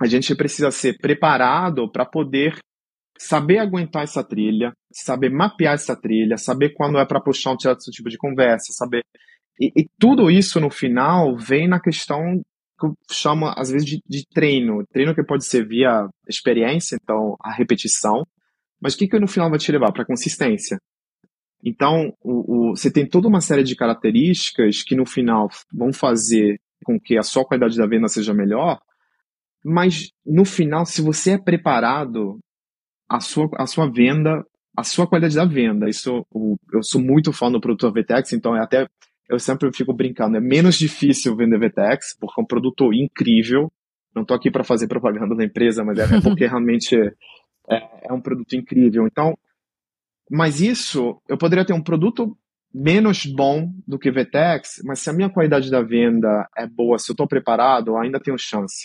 A 0.00 0.06
gente 0.06 0.34
precisa 0.34 0.70
ser 0.70 0.96
preparado 0.98 1.90
para 1.90 2.04
poder 2.04 2.58
saber 3.18 3.58
aguentar 3.58 4.02
essa 4.02 4.24
trilha, 4.24 4.72
saber 4.92 5.30
mapear 5.30 5.74
essa 5.74 5.96
trilha, 5.96 6.36
saber 6.36 6.74
quando 6.74 6.98
é 6.98 7.06
para 7.06 7.20
puxar 7.20 7.52
um 7.52 7.58
certo 7.58 7.90
tipo 7.90 8.08
de 8.08 8.18
conversa, 8.18 8.72
saber. 8.72 9.02
E, 9.60 9.72
e, 9.76 9.88
tudo 9.98 10.30
isso 10.30 10.58
no 10.60 10.68
final 10.68 11.36
vem 11.36 11.68
na 11.68 11.80
questão 11.80 12.42
que 12.78 12.86
eu 12.86 12.94
chamo 13.10 13.46
às 13.56 13.70
vezes 13.70 13.86
de, 13.86 14.00
de 14.06 14.26
treino. 14.28 14.84
Treino 14.92 15.14
que 15.14 15.22
pode 15.22 15.44
ser 15.44 15.66
via 15.66 16.08
experiência, 16.28 16.98
então 17.00 17.36
a 17.40 17.52
repetição. 17.52 18.26
Mas 18.80 18.94
o 18.94 18.98
que, 18.98 19.08
que 19.08 19.18
no 19.18 19.28
final 19.28 19.48
vai 19.48 19.58
te 19.58 19.70
levar? 19.70 19.92
Para 19.92 20.04
consistência. 20.04 20.78
Então, 21.64 22.12
o, 22.22 22.70
o, 22.70 22.76
você 22.76 22.92
tem 22.92 23.08
toda 23.08 23.26
uma 23.26 23.40
série 23.40 23.62
de 23.62 23.74
características 23.74 24.82
que 24.82 24.94
no 24.94 25.06
final 25.06 25.48
vão 25.72 25.92
fazer 25.92 26.60
com 26.84 27.00
que 27.00 27.16
a 27.16 27.22
sua 27.22 27.44
qualidade 27.44 27.78
da 27.78 27.86
venda 27.86 28.06
seja 28.06 28.34
melhor, 28.34 28.78
mas 29.64 30.10
no 30.26 30.44
final, 30.44 30.84
se 30.84 31.00
você 31.00 31.32
é 31.32 31.38
preparado, 31.38 32.38
a 33.08 33.18
sua, 33.18 33.48
a 33.56 33.66
sua 33.66 33.90
venda, 33.90 34.44
a 34.76 34.84
sua 34.84 35.06
qualidade 35.06 35.36
da 35.36 35.46
venda, 35.46 35.88
isso 35.88 36.26
eu 36.70 36.82
sou 36.82 37.00
muito 37.00 37.32
fã 37.32 37.50
do 37.50 37.60
produto 37.60 37.90
VTEX, 37.90 38.34
então 38.34 38.54
é 38.54 38.62
até 38.62 38.86
eu 39.28 39.38
sempre 39.38 39.72
fico 39.72 39.94
brincando, 39.94 40.36
é 40.36 40.40
menos 40.40 40.76
difícil 40.76 41.34
vender 41.34 41.58
VTEX, 41.58 42.14
porque 42.20 42.38
é 42.38 42.42
um 42.42 42.46
produto 42.46 42.92
incrível. 42.92 43.72
Não 44.14 44.22
estou 44.22 44.36
aqui 44.36 44.50
para 44.50 44.62
fazer 44.62 44.86
propaganda 44.86 45.34
da 45.34 45.44
empresa, 45.44 45.82
mas 45.82 45.98
é, 45.98 46.06
porque 46.20 46.46
realmente 46.46 46.94
é, 46.94 47.10
é, 47.70 48.08
é 48.10 48.12
um 48.12 48.20
produto 48.20 48.54
incrível. 48.54 49.06
Então, 49.06 49.34
mas 50.30 50.60
isso, 50.60 51.20
eu 51.28 51.36
poderia 51.36 51.64
ter 51.64 51.72
um 51.72 51.82
produto 51.82 52.36
menos 52.72 53.24
bom 53.24 53.70
do 53.86 53.98
que 53.98 54.10
VTEX, 54.10 54.82
mas 54.84 54.98
se 54.98 55.08
a 55.08 55.12
minha 55.12 55.30
qualidade 55.30 55.70
da 55.70 55.80
venda 55.80 56.48
é 56.56 56.66
boa, 56.66 56.98
se 56.98 57.10
eu 57.10 57.14
estou 57.14 57.28
preparado, 57.28 57.96
ainda 57.96 58.20
tenho 58.20 58.36
chance. 58.36 58.84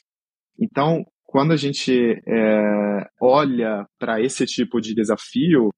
Então, 0.59 1.03
quando 1.25 1.53
a 1.53 1.55
gente 1.55 2.21
é, 2.27 3.07
olha 3.19 3.85
para 3.97 4.21
esse 4.21 4.45
tipo 4.45 4.79
de 4.79 4.93
desafio, 4.93 5.69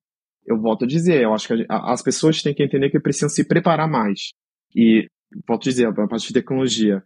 eu 0.46 0.60
volto 0.60 0.86
a 0.86 0.88
dizer, 0.88 1.22
eu 1.22 1.34
acho 1.34 1.48
que 1.48 1.66
a, 1.70 1.94
as 1.94 2.02
pessoas 2.02 2.42
têm 2.42 2.54
que 2.54 2.64
entender 2.64 2.90
que 2.90 3.00
precisam 3.00 3.30
se 3.30 3.48
preparar 3.48 3.90
mais. 3.90 4.32
E, 4.76 5.08
volto 5.48 5.68
a 5.68 5.72
dizer, 5.72 5.88
a 5.88 5.94
parte 5.94 6.28
de 6.28 6.34
tecnologia, 6.34 7.02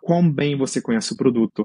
quão 0.00 0.32
bem 0.32 0.56
você 0.56 0.80
conhece 0.80 1.12
o 1.12 1.16
produto. 1.16 1.64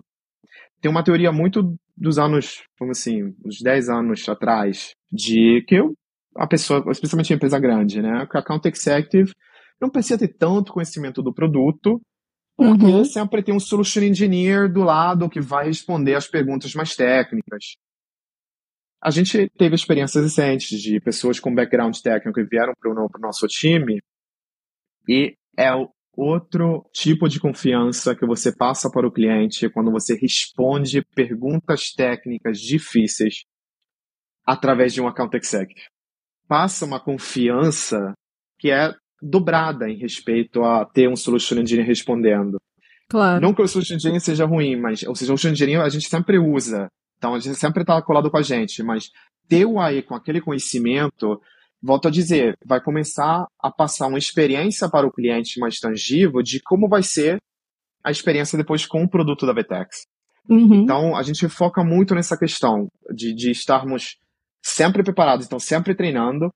Tem 0.81 0.91
uma 0.91 1.03
teoria 1.03 1.31
muito 1.31 1.75
dos 1.95 2.19
anos, 2.19 2.61
como 2.77 2.91
assim, 2.91 3.33
uns 3.45 3.61
10 3.61 3.89
anos 3.89 4.27
atrás, 4.27 4.91
de 5.11 5.63
que 5.67 5.75
eu 5.75 5.93
a 6.35 6.47
pessoa, 6.47 6.83
especialmente 6.91 7.31
a 7.33 7.35
empresa 7.35 7.59
grande, 7.59 8.01
né? 8.01 8.27
A 8.31 8.39
account 8.39 8.67
executive 8.67 9.31
não 9.79 9.89
precisa 9.89 10.17
ter 10.17 10.29
tanto 10.29 10.73
conhecimento 10.73 11.21
do 11.21 11.33
produto, 11.33 12.01
porque 12.55 12.85
uhum. 12.85 13.05
sempre 13.05 13.43
tem 13.43 13.53
um 13.53 13.59
solution 13.59 14.01
engineer 14.01 14.71
do 14.71 14.83
lado 14.83 15.29
que 15.29 15.41
vai 15.41 15.65
responder 15.65 16.15
as 16.15 16.27
perguntas 16.27 16.73
mais 16.73 16.95
técnicas. 16.95 17.75
A 19.01 19.09
gente 19.09 19.49
teve 19.57 19.75
experiências 19.75 20.23
recentes 20.23 20.79
de 20.79 20.99
pessoas 21.01 21.39
com 21.39 21.53
background 21.53 21.97
técnico 21.97 22.39
que 22.39 22.47
vieram 22.47 22.73
para 22.79 22.91
o 22.91 23.09
nosso 23.19 23.47
time 23.47 23.99
e 25.09 25.35
é 25.57 25.71
outro 26.15 26.89
tipo 26.93 27.27
de 27.27 27.39
confiança 27.39 28.15
que 28.15 28.25
você 28.25 28.55
passa 28.55 28.89
para 28.89 29.05
o 29.05 29.11
cliente 29.11 29.69
quando 29.69 29.91
você 29.91 30.15
responde 30.15 31.03
perguntas 31.13 31.91
técnicas 31.91 32.59
difíceis 32.59 33.43
através 34.45 34.93
de 34.93 35.01
um 35.01 35.07
account 35.07 35.35
executive 35.35 35.92
passa 36.47 36.85
uma 36.85 36.99
confiança 36.99 38.13
que 38.59 38.71
é 38.71 38.93
dobrada 39.21 39.89
em 39.89 39.97
respeito 39.97 40.63
a 40.63 40.85
ter 40.85 41.09
um 41.09 41.15
solution 41.15 41.55
engineer 41.59 41.87
respondendo. 41.87 42.57
Claro. 43.09 43.41
Não 43.41 43.53
que 43.53 43.61
o 43.61 43.67
solution 43.67 43.95
engineer 43.95 44.21
seja 44.21 44.45
ruim, 44.45 44.75
mas 44.75 45.03
o 45.03 45.15
solution 45.15 45.49
engineer 45.49 45.81
a 45.81 45.89
gente 45.89 46.07
sempre 46.07 46.37
usa. 46.37 46.87
Então 47.17 47.33
a 47.33 47.39
gente 47.39 47.55
sempre 47.55 47.81
está 47.81 48.01
colado 48.01 48.29
com 48.29 48.37
a 48.37 48.41
gente, 48.41 48.83
mas 48.83 49.09
ter 49.47 49.65
o 49.65 49.79
AI 49.79 50.01
com 50.01 50.15
aquele 50.15 50.41
conhecimento, 50.41 51.39
volto 51.81 52.07
a 52.07 52.11
dizer, 52.11 52.57
vai 52.65 52.81
começar 52.81 53.45
a 53.59 53.71
passar 53.71 54.07
uma 54.07 54.17
experiência 54.17 54.89
para 54.89 55.07
o 55.07 55.11
cliente 55.11 55.59
mais 55.59 55.79
tangível 55.79 56.41
de 56.41 56.61
como 56.61 56.87
vai 56.87 57.03
ser 57.03 57.37
a 58.03 58.11
experiência 58.11 58.57
depois 58.57 58.85
com 58.85 59.03
o 59.03 59.09
produto 59.09 59.45
da 59.45 59.53
Vetex. 59.53 60.05
Uhum. 60.49 60.83
Então, 60.83 61.15
a 61.15 61.23
gente 61.23 61.47
foca 61.47 61.83
muito 61.83 62.13
nessa 62.13 62.37
questão 62.37 62.87
de, 63.13 63.33
de 63.33 63.51
estarmos 63.51 64.17
sempre 64.63 65.03
preparados, 65.03 65.45
então 65.45 65.59
sempre 65.59 65.93
treinando 65.93 66.49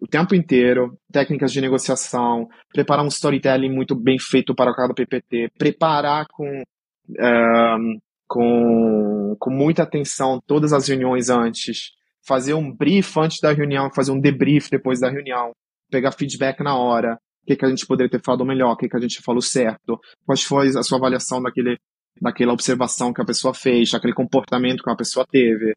o 0.00 0.06
tempo 0.06 0.34
inteiro, 0.34 0.96
técnicas 1.12 1.52
de 1.52 1.60
negociação, 1.60 2.48
preparar 2.72 3.04
um 3.04 3.08
storytelling 3.08 3.70
muito 3.70 3.94
bem 3.94 4.18
feito 4.18 4.54
para 4.54 4.74
cada 4.74 4.94
PPT, 4.94 5.50
preparar 5.58 6.26
com, 6.30 6.62
uh, 7.10 8.00
com, 8.28 9.36
com 9.38 9.50
muita 9.50 9.82
atenção 9.82 10.40
todas 10.46 10.72
as 10.72 10.88
reuniões 10.88 11.28
antes, 11.28 11.90
fazer 12.26 12.54
um 12.54 12.72
brief 12.72 13.18
antes 13.18 13.40
da 13.40 13.52
reunião, 13.52 13.90
fazer 13.92 14.12
um 14.12 14.20
debrief 14.20 14.68
depois 14.70 15.00
da 15.00 15.10
reunião, 15.10 15.50
pegar 15.90 16.12
feedback 16.12 16.62
na 16.62 16.76
hora, 16.76 17.14
o 17.42 17.46
que, 17.46 17.56
que 17.56 17.64
a 17.64 17.68
gente 17.68 17.86
poderia 17.86 18.10
ter 18.10 18.22
falado 18.22 18.44
melhor, 18.44 18.72
o 18.72 18.76
que, 18.76 18.88
que 18.88 18.96
a 18.96 19.00
gente 19.00 19.20
falou 19.22 19.42
certo, 19.42 19.98
qual 20.24 20.36
foi 20.36 20.68
a 20.68 20.82
sua 20.82 20.98
avaliação 20.98 21.42
daquele, 21.42 21.76
daquela 22.20 22.52
observação 22.52 23.12
que 23.12 23.22
a 23.22 23.24
pessoa 23.24 23.54
fez, 23.54 23.90
daquele 23.90 24.12
comportamento 24.12 24.82
que 24.82 24.90
a 24.90 24.96
pessoa 24.96 25.26
teve. 25.28 25.74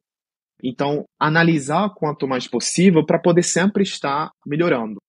Então, 0.64 1.06
analisar 1.20 1.90
quanto 1.96 2.28
mais 2.28 2.48
possível 2.48 3.06
para 3.06 3.20
poder 3.20 3.44
sempre 3.44 3.84
estar 3.84 4.32
melhorando. 4.46 5.00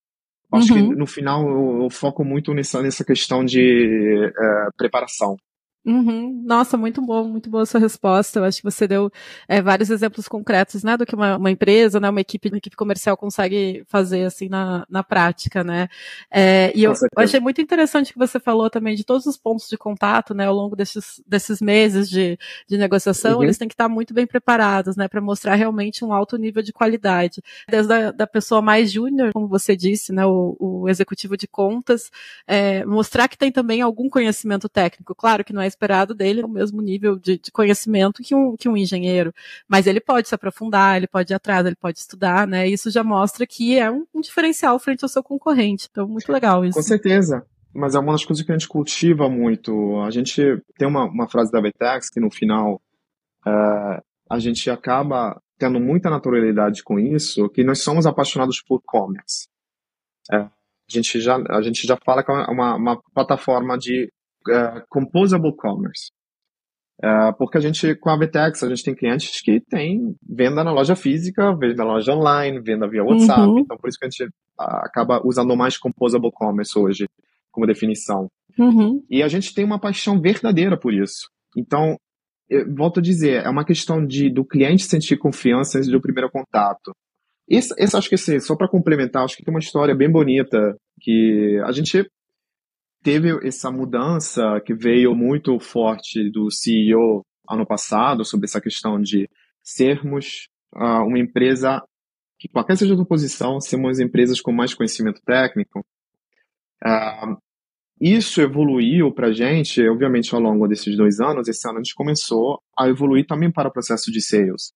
Acho 0.53 0.75
uhum. 0.75 0.91
que 0.91 0.97
no 0.97 1.07
final 1.07 1.49
eu, 1.49 1.83
eu, 1.85 1.91
foco 1.91 2.25
muito 2.25 2.53
nessa, 2.53 2.83
nessa 2.83 3.05
questão 3.05 3.43
de 3.45 4.27
é, 4.27 4.69
preparação. 4.77 5.37
Uhum. 5.85 6.43
Nossa, 6.45 6.77
muito 6.77 7.03
bom, 7.03 7.25
muito 7.29 7.51
boa 7.51 7.65
a 7.65 7.67
sua 7.67 7.81
resposta. 7.81 8.39
Eu 8.39 8.45
acho 8.45 8.59
que 8.59 8.63
você 8.63 8.87
deu 8.87 9.11
é, 9.49 9.61
vários 9.61 9.91
exemplos 9.91 10.29
concretos, 10.29 10.85
né, 10.85 10.97
do 10.97 11.05
que 11.05 11.15
uma, 11.15 11.37
uma, 11.37 11.51
empresa, 11.51 11.99
né, 11.99 12.09
uma 12.09 12.21
equipe, 12.21 12.49
uma 12.49 12.59
equipe 12.59 12.77
comercial 12.77 13.17
consegue 13.17 13.83
fazer 13.89 14.25
assim 14.25 14.49
na, 14.49 14.87
na 14.89 15.03
prática, 15.03 15.65
né. 15.65 15.89
É, 16.31 16.73
e 16.75 16.85
eu, 16.85 16.93
eu, 16.93 17.23
achei 17.23 17.41
muito 17.41 17.61
interessante 17.61 18.13
que 18.13 18.19
você 18.19 18.39
falou 18.39 18.71
também 18.71 18.95
de 18.95 19.03
todos 19.05 19.27
os 19.27 19.37
pontos 19.37 19.69
de 19.69 19.77
contato, 19.77 20.33
né, 20.35 20.47
ao 20.47 20.55
longo 20.55 20.77
desses, 20.77 21.21
desses 21.27 21.61
meses 21.61 22.09
de, 22.09 22.39
de 22.69 22.79
negociação, 22.79 23.39
uhum. 23.39 23.43
eles 23.43 23.59
têm 23.59 23.67
que 23.67 23.75
estar 23.75 23.89
muito 23.89 24.15
bem 24.15 24.27
preparados, 24.27 24.97
né, 24.97 25.09
para 25.09 25.21
mostrar 25.21 25.57
realmente 25.57 26.05
um 26.05 26.13
alto 26.13 26.37
nível 26.37 26.63
de 26.63 26.73
qualidade. 26.73 27.43
Desde 27.69 27.93
a 27.93 28.13
da 28.13 28.27
pessoa 28.27 28.63
mais 28.63 28.93
júnior, 28.93 29.33
como 29.33 29.49
você 29.49 29.77
disse, 29.77 30.13
né, 30.13 30.25
o, 30.25 30.57
o 30.61 30.89
executivo 30.89 31.37
de 31.37 31.49
contas, 31.49 32.09
é, 32.47 32.85
mostrar 32.85 33.27
que 33.27 33.37
tem 33.37 33.51
também 33.51 33.81
algum 33.83 34.09
conhecimento 34.09 34.69
técnico. 34.69 35.15
Claro 35.15 35.45
que 35.45 35.53
não 35.53 35.61
é 35.61 35.72
esperado 35.73 36.15
dele 36.15 36.43
o 36.43 36.49
mesmo 36.49 36.81
nível 36.81 37.17
de, 37.17 37.39
de, 37.39 37.51
conhecimento 37.51 38.23
que 38.23 38.35
um, 38.35 38.57
que 38.57 38.69
um 38.69 38.77
engenheiro. 38.77 39.35
Mas 39.69 39.87
ele 39.87 40.01
pode 40.01 40.29
se 40.29 40.35
aprofundar, 40.35 40.97
ele 40.97 41.07
pode 41.07 41.33
ir 41.33 41.35
atrás, 41.35 41.67
ele 41.67 41.77
pode 41.77 41.99
estudar, 41.99 42.47
né? 42.47 42.69
Isso 42.69 42.91
já 42.91 43.03
mostra 43.03 43.47
que 43.47 43.79
é 43.79 43.91
um, 43.91 44.07
um 44.15 44.21
diferencial 44.21 44.79
frente 44.79 45.03
ao 45.03 45.09
seu 45.09 45.23
concorrente. 45.23 45.89
Então, 45.91 46.07
muito 46.07 46.31
legal 46.31 46.65
isso. 46.65 46.79
Com 46.79 46.83
certeza. 46.83 47.45
Mas 47.75 47.95
é 47.95 47.99
uma 47.99 48.13
das 48.13 48.25
coisas 48.25 48.45
que 48.45 48.53
a 48.53 48.55
gente 48.55 48.69
cultiva 48.69 49.29
muito. 49.29 50.01
A 50.03 50.11
gente 50.11 50.43
tem 50.77 50.87
uma, 50.87 51.05
uma 51.05 51.29
frase 51.29 51.51
da 51.51 51.61
Vetex 51.61 52.11
que 52.11 52.21
no 52.21 52.31
final 52.31 52.81
uh, 53.47 54.03
a 54.29 54.39
gente 54.39 54.71
acaba 54.71 55.41
tendo 55.59 55.79
muita 55.79 56.11
naturalidade 56.11 56.83
com 56.83 56.99
isso, 56.99 57.49
que 57.49 57.63
nós 57.63 57.83
somos 57.83 58.05
apaixonados 58.05 58.61
por 58.61 58.83
commerce. 58.85 59.47
É, 60.31 60.37
a, 60.37 60.51
gente 60.89 61.21
já, 61.21 61.37
a 61.37 61.63
gente 61.63 61.87
já 61.87 61.97
fala 62.05 62.23
que 62.23 62.33
é 62.33 62.35
uma, 62.35 62.75
uma 62.75 63.03
plataforma 63.15 63.79
de 63.79 64.13
uh, 64.49 64.83
composable 64.89 65.55
commerce. 65.57 66.11
Uh, 67.03 67.37
porque 67.37 67.59
a 67.59 67.61
gente, 67.61 67.97
com 67.97 68.11
a 68.11 68.17
Vtex, 68.17 68.63
a 68.63 68.69
gente 68.69 68.85
tem 68.85 68.95
clientes 68.95 69.41
que 69.41 69.61
tem 69.61 70.15
venda 70.23 70.63
na 70.63 70.73
loja 70.73 70.95
física, 70.95 71.53
venda 71.57 71.85
na 71.85 71.95
loja 71.95 72.15
online, 72.15 72.61
venda 72.61 72.89
via 72.89 73.03
WhatsApp. 73.03 73.41
Uhum. 73.41 73.59
Então, 73.59 73.77
por 73.77 73.89
isso 73.89 73.99
que 73.99 74.07
a 74.07 74.09
gente 74.09 74.25
uh, 74.25 74.31
acaba 74.59 75.21
usando 75.25 75.57
mais 75.57 75.77
composable 75.77 76.31
commerce 76.33 76.79
hoje, 76.79 77.09
como 77.51 77.67
definição. 77.67 78.29
Uhum. 78.59 79.03
E 79.11 79.23
a 79.23 79.29
gente 79.29 79.53
tem 79.53 79.65
uma 79.65 79.81
paixão 79.81 80.21
verdadeira 80.21 80.79
por 80.79 80.95
isso. 80.95 81.29
Então, 81.57 81.97
eu 82.49 82.73
volto 82.75 83.01
a 83.01 83.03
dizer, 83.03 83.45
é 83.45 83.49
uma 83.49 83.65
questão 83.65 84.05
de 84.07 84.31
do 84.31 84.45
cliente 84.45 84.85
sentir 84.85 85.17
confiança 85.17 85.79
antes 85.79 85.91
do 85.91 86.01
primeiro 86.01 86.31
contato. 86.31 86.93
Esse, 87.49 87.75
esse 87.79 87.97
acho 87.97 88.09
que 88.09 88.15
assim, 88.15 88.39
só 88.41 88.55
para 88.55 88.69
complementar, 88.69 89.25
acho 89.25 89.37
que 89.37 89.45
tem 89.45 89.53
uma 89.53 89.61
história 89.61 89.95
bem 89.95 90.11
bonita 90.11 90.77
que 91.01 91.61
a 91.65 91.73
gente 91.73 92.07
teve 93.03 93.47
essa 93.47 93.71
mudança 93.71 94.61
que 94.65 94.75
veio 94.75 95.15
muito 95.15 95.59
forte 95.59 96.31
do 96.31 96.51
CEO 96.51 97.25
ano 97.49 97.67
passado 97.67 98.25
sobre 98.25 98.47
essa 98.47 98.61
questão 98.61 99.01
de 99.01 99.29
sermos 99.63 100.49
uh, 100.75 101.05
uma 101.07 101.19
empresa 101.19 101.83
que 102.39 102.49
qualquer 102.49 102.77
seja 102.77 103.01
a 103.01 103.05
posição, 103.05 103.61
sermos 103.61 104.01
empresas 104.01 104.41
com 104.41 104.53
mais 104.53 104.75
conhecimento 104.75 105.21
técnico. 105.25 105.85
Uh, 106.85 107.37
isso 108.01 108.41
evoluiu 108.41 109.13
para 109.13 109.29
a 109.29 109.33
gente, 109.33 109.81
obviamente, 109.89 110.35
ao 110.35 110.41
longo 110.41 110.67
desses 110.67 110.97
dois 110.97 111.21
anos. 111.21 111.47
Esse 111.47 111.69
ano 111.69 111.79
a 111.79 111.83
gente 111.83 111.95
começou 111.95 112.61
a 112.77 112.89
evoluir 112.89 113.27
também 113.27 113.51
para 113.51 113.69
o 113.69 113.73
processo 113.73 114.11
de 114.11 114.21
sales. 114.21 114.73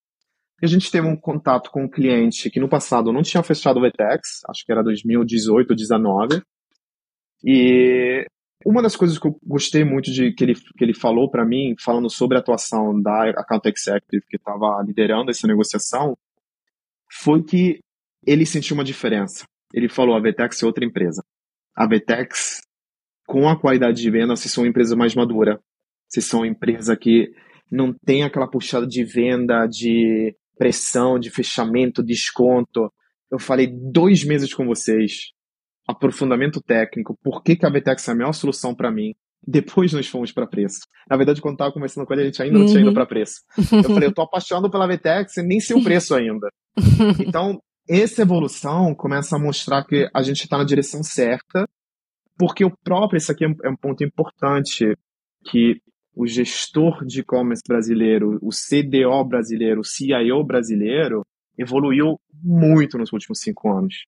A 0.62 0.66
gente 0.66 0.90
teve 0.90 1.06
um 1.06 1.16
contato 1.16 1.70
com 1.70 1.84
um 1.84 1.90
cliente 1.90 2.48
que 2.50 2.60
no 2.60 2.68
passado 2.68 3.12
não 3.12 3.22
tinha 3.22 3.42
fechado 3.42 3.78
o 3.78 3.82
VTEX, 3.82 4.42
acho 4.48 4.64
que 4.64 4.72
era 4.72 4.82
2018 4.82 5.70
ou 5.70 5.76
2019, 5.76 6.42
e 7.44 8.26
uma 8.64 8.82
das 8.82 8.96
coisas 8.96 9.18
que 9.18 9.26
eu 9.26 9.38
gostei 9.44 9.84
muito 9.84 10.10
de 10.10 10.32
que 10.32 10.42
ele, 10.42 10.54
que 10.54 10.84
ele 10.84 10.94
falou 10.94 11.30
para 11.30 11.44
mim, 11.44 11.74
falando 11.78 12.10
sobre 12.10 12.36
a 12.36 12.40
atuação 12.40 13.00
da 13.00 13.30
Account 13.30 13.68
Executive 13.68 14.26
que 14.28 14.36
estava 14.36 14.82
liderando 14.82 15.30
essa 15.30 15.46
negociação, 15.46 16.16
foi 17.08 17.42
que 17.42 17.80
ele 18.26 18.44
sentiu 18.44 18.74
uma 18.74 18.84
diferença. 18.84 19.44
Ele 19.72 19.88
falou: 19.88 20.16
a 20.16 20.20
Vetex 20.20 20.62
é 20.62 20.66
outra 20.66 20.84
empresa. 20.84 21.22
A 21.76 21.86
Vetex, 21.86 22.62
com 23.26 23.48
a 23.48 23.58
qualidade 23.58 24.00
de 24.00 24.10
venda, 24.10 24.34
vocês 24.34 24.52
são 24.52 24.64
uma 24.64 24.70
empresa 24.70 24.96
mais 24.96 25.14
madura. 25.14 25.60
Vocês 26.08 26.24
são 26.24 26.40
uma 26.40 26.48
empresa 26.48 26.96
que 26.96 27.30
não 27.70 27.92
tem 27.92 28.24
aquela 28.24 28.48
puxada 28.48 28.86
de 28.86 29.04
venda, 29.04 29.66
de 29.66 30.34
pressão, 30.56 31.18
de 31.18 31.30
fechamento, 31.30 32.02
desconto. 32.02 32.92
Eu 33.30 33.38
falei 33.38 33.66
dois 33.66 34.24
meses 34.24 34.52
com 34.54 34.66
vocês 34.66 35.32
aprofundamento 35.86 36.60
técnico, 36.60 37.16
por 37.22 37.42
que, 37.42 37.56
que 37.56 37.66
a 37.66 37.70
VTEX 37.70 38.08
é 38.08 38.12
a 38.12 38.14
melhor 38.14 38.32
solução 38.32 38.74
para 38.74 38.90
mim. 38.90 39.14
Depois 39.46 39.92
nós 39.92 40.08
fomos 40.08 40.32
para 40.32 40.46
preço. 40.46 40.80
Na 41.08 41.16
verdade, 41.16 41.40
quando 41.40 41.54
estava 41.54 41.72
conversando 41.72 42.04
com 42.04 42.12
ele, 42.14 42.22
a 42.22 42.24
gente 42.24 42.42
ainda 42.42 42.58
não 42.58 42.66
tinha 42.66 42.80
ido 42.80 42.88
uhum. 42.88 42.94
para 42.94 43.06
preço. 43.06 43.42
Eu 43.72 43.84
falei, 43.84 44.08
eu 44.08 44.14
tô 44.14 44.22
apaixonado 44.22 44.68
pela 44.68 44.88
VTEX 44.88 45.36
e 45.36 45.42
nem 45.42 45.60
sei 45.60 45.76
o 45.76 45.84
preço 45.84 46.14
ainda. 46.14 46.48
Então, 47.20 47.60
essa 47.88 48.22
evolução 48.22 48.94
começa 48.94 49.36
a 49.36 49.38
mostrar 49.38 49.84
que 49.84 50.08
a 50.12 50.22
gente 50.22 50.42
está 50.42 50.58
na 50.58 50.64
direção 50.64 51.02
certa, 51.02 51.68
porque 52.36 52.64
o 52.64 52.76
próprio, 52.82 53.18
isso 53.18 53.30
aqui 53.30 53.44
é, 53.44 53.48
é 53.64 53.70
um 53.70 53.76
ponto 53.76 54.02
importante, 54.02 54.96
que 55.44 55.80
o 56.14 56.26
gestor 56.26 57.04
de 57.04 57.20
e-commerce 57.20 57.62
brasileiro, 57.66 58.38
o 58.42 58.48
CDO 58.48 59.24
brasileiro, 59.24 59.80
o 59.80 59.84
CIO 59.84 60.42
brasileiro, 60.44 61.22
evoluiu 61.58 62.18
muito 62.42 62.98
nos 62.98 63.12
últimos 63.12 63.38
cinco 63.40 63.70
anos. 63.70 64.04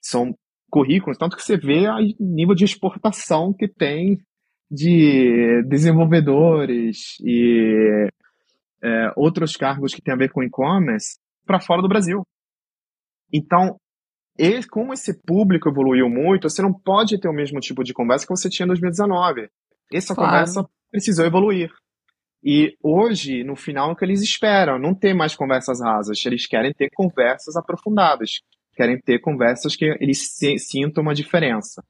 São 0.00 0.34
currículos, 0.74 1.16
tanto 1.16 1.36
que 1.36 1.42
você 1.42 1.56
vê 1.56 1.88
o 1.88 2.00
nível 2.18 2.52
de 2.52 2.64
exportação 2.64 3.54
que 3.56 3.68
tem 3.68 4.18
de 4.68 5.62
desenvolvedores 5.68 7.14
e 7.20 8.08
é, 8.82 9.12
outros 9.14 9.56
cargos 9.56 9.94
que 9.94 10.02
têm 10.02 10.12
a 10.12 10.16
ver 10.16 10.32
com 10.32 10.42
e-commerce 10.42 11.16
para 11.46 11.60
fora 11.60 11.80
do 11.80 11.86
Brasil. 11.86 12.26
Então, 13.32 13.76
como 14.68 14.92
esse 14.92 15.22
público 15.22 15.68
evoluiu 15.68 16.10
muito, 16.10 16.50
você 16.50 16.60
não 16.60 16.72
pode 16.72 17.20
ter 17.20 17.28
o 17.28 17.32
mesmo 17.32 17.60
tipo 17.60 17.84
de 17.84 17.94
conversa 17.94 18.26
que 18.26 18.36
você 18.36 18.50
tinha 18.50 18.64
em 18.64 18.68
2019. 18.68 19.48
Essa 19.92 20.12
claro. 20.12 20.28
conversa 20.28 20.68
precisou 20.90 21.24
evoluir. 21.24 21.70
E 22.42 22.76
hoje, 22.82 23.44
no 23.44 23.54
final, 23.54 23.90
é 23.90 23.92
o 23.92 23.96
que 23.96 24.04
eles 24.04 24.22
esperam, 24.22 24.76
não 24.76 24.92
ter 24.92 25.14
mais 25.14 25.36
conversas 25.36 25.80
rasas, 25.80 26.18
eles 26.26 26.48
querem 26.48 26.74
ter 26.74 26.90
conversas 26.92 27.54
aprofundadas 27.54 28.40
querem 28.74 28.98
ter 28.98 29.20
conversas 29.20 29.76
que 29.76 29.84
eles 30.00 30.28
sintam 30.58 31.02
uma 31.02 31.14
diferença. 31.14 31.82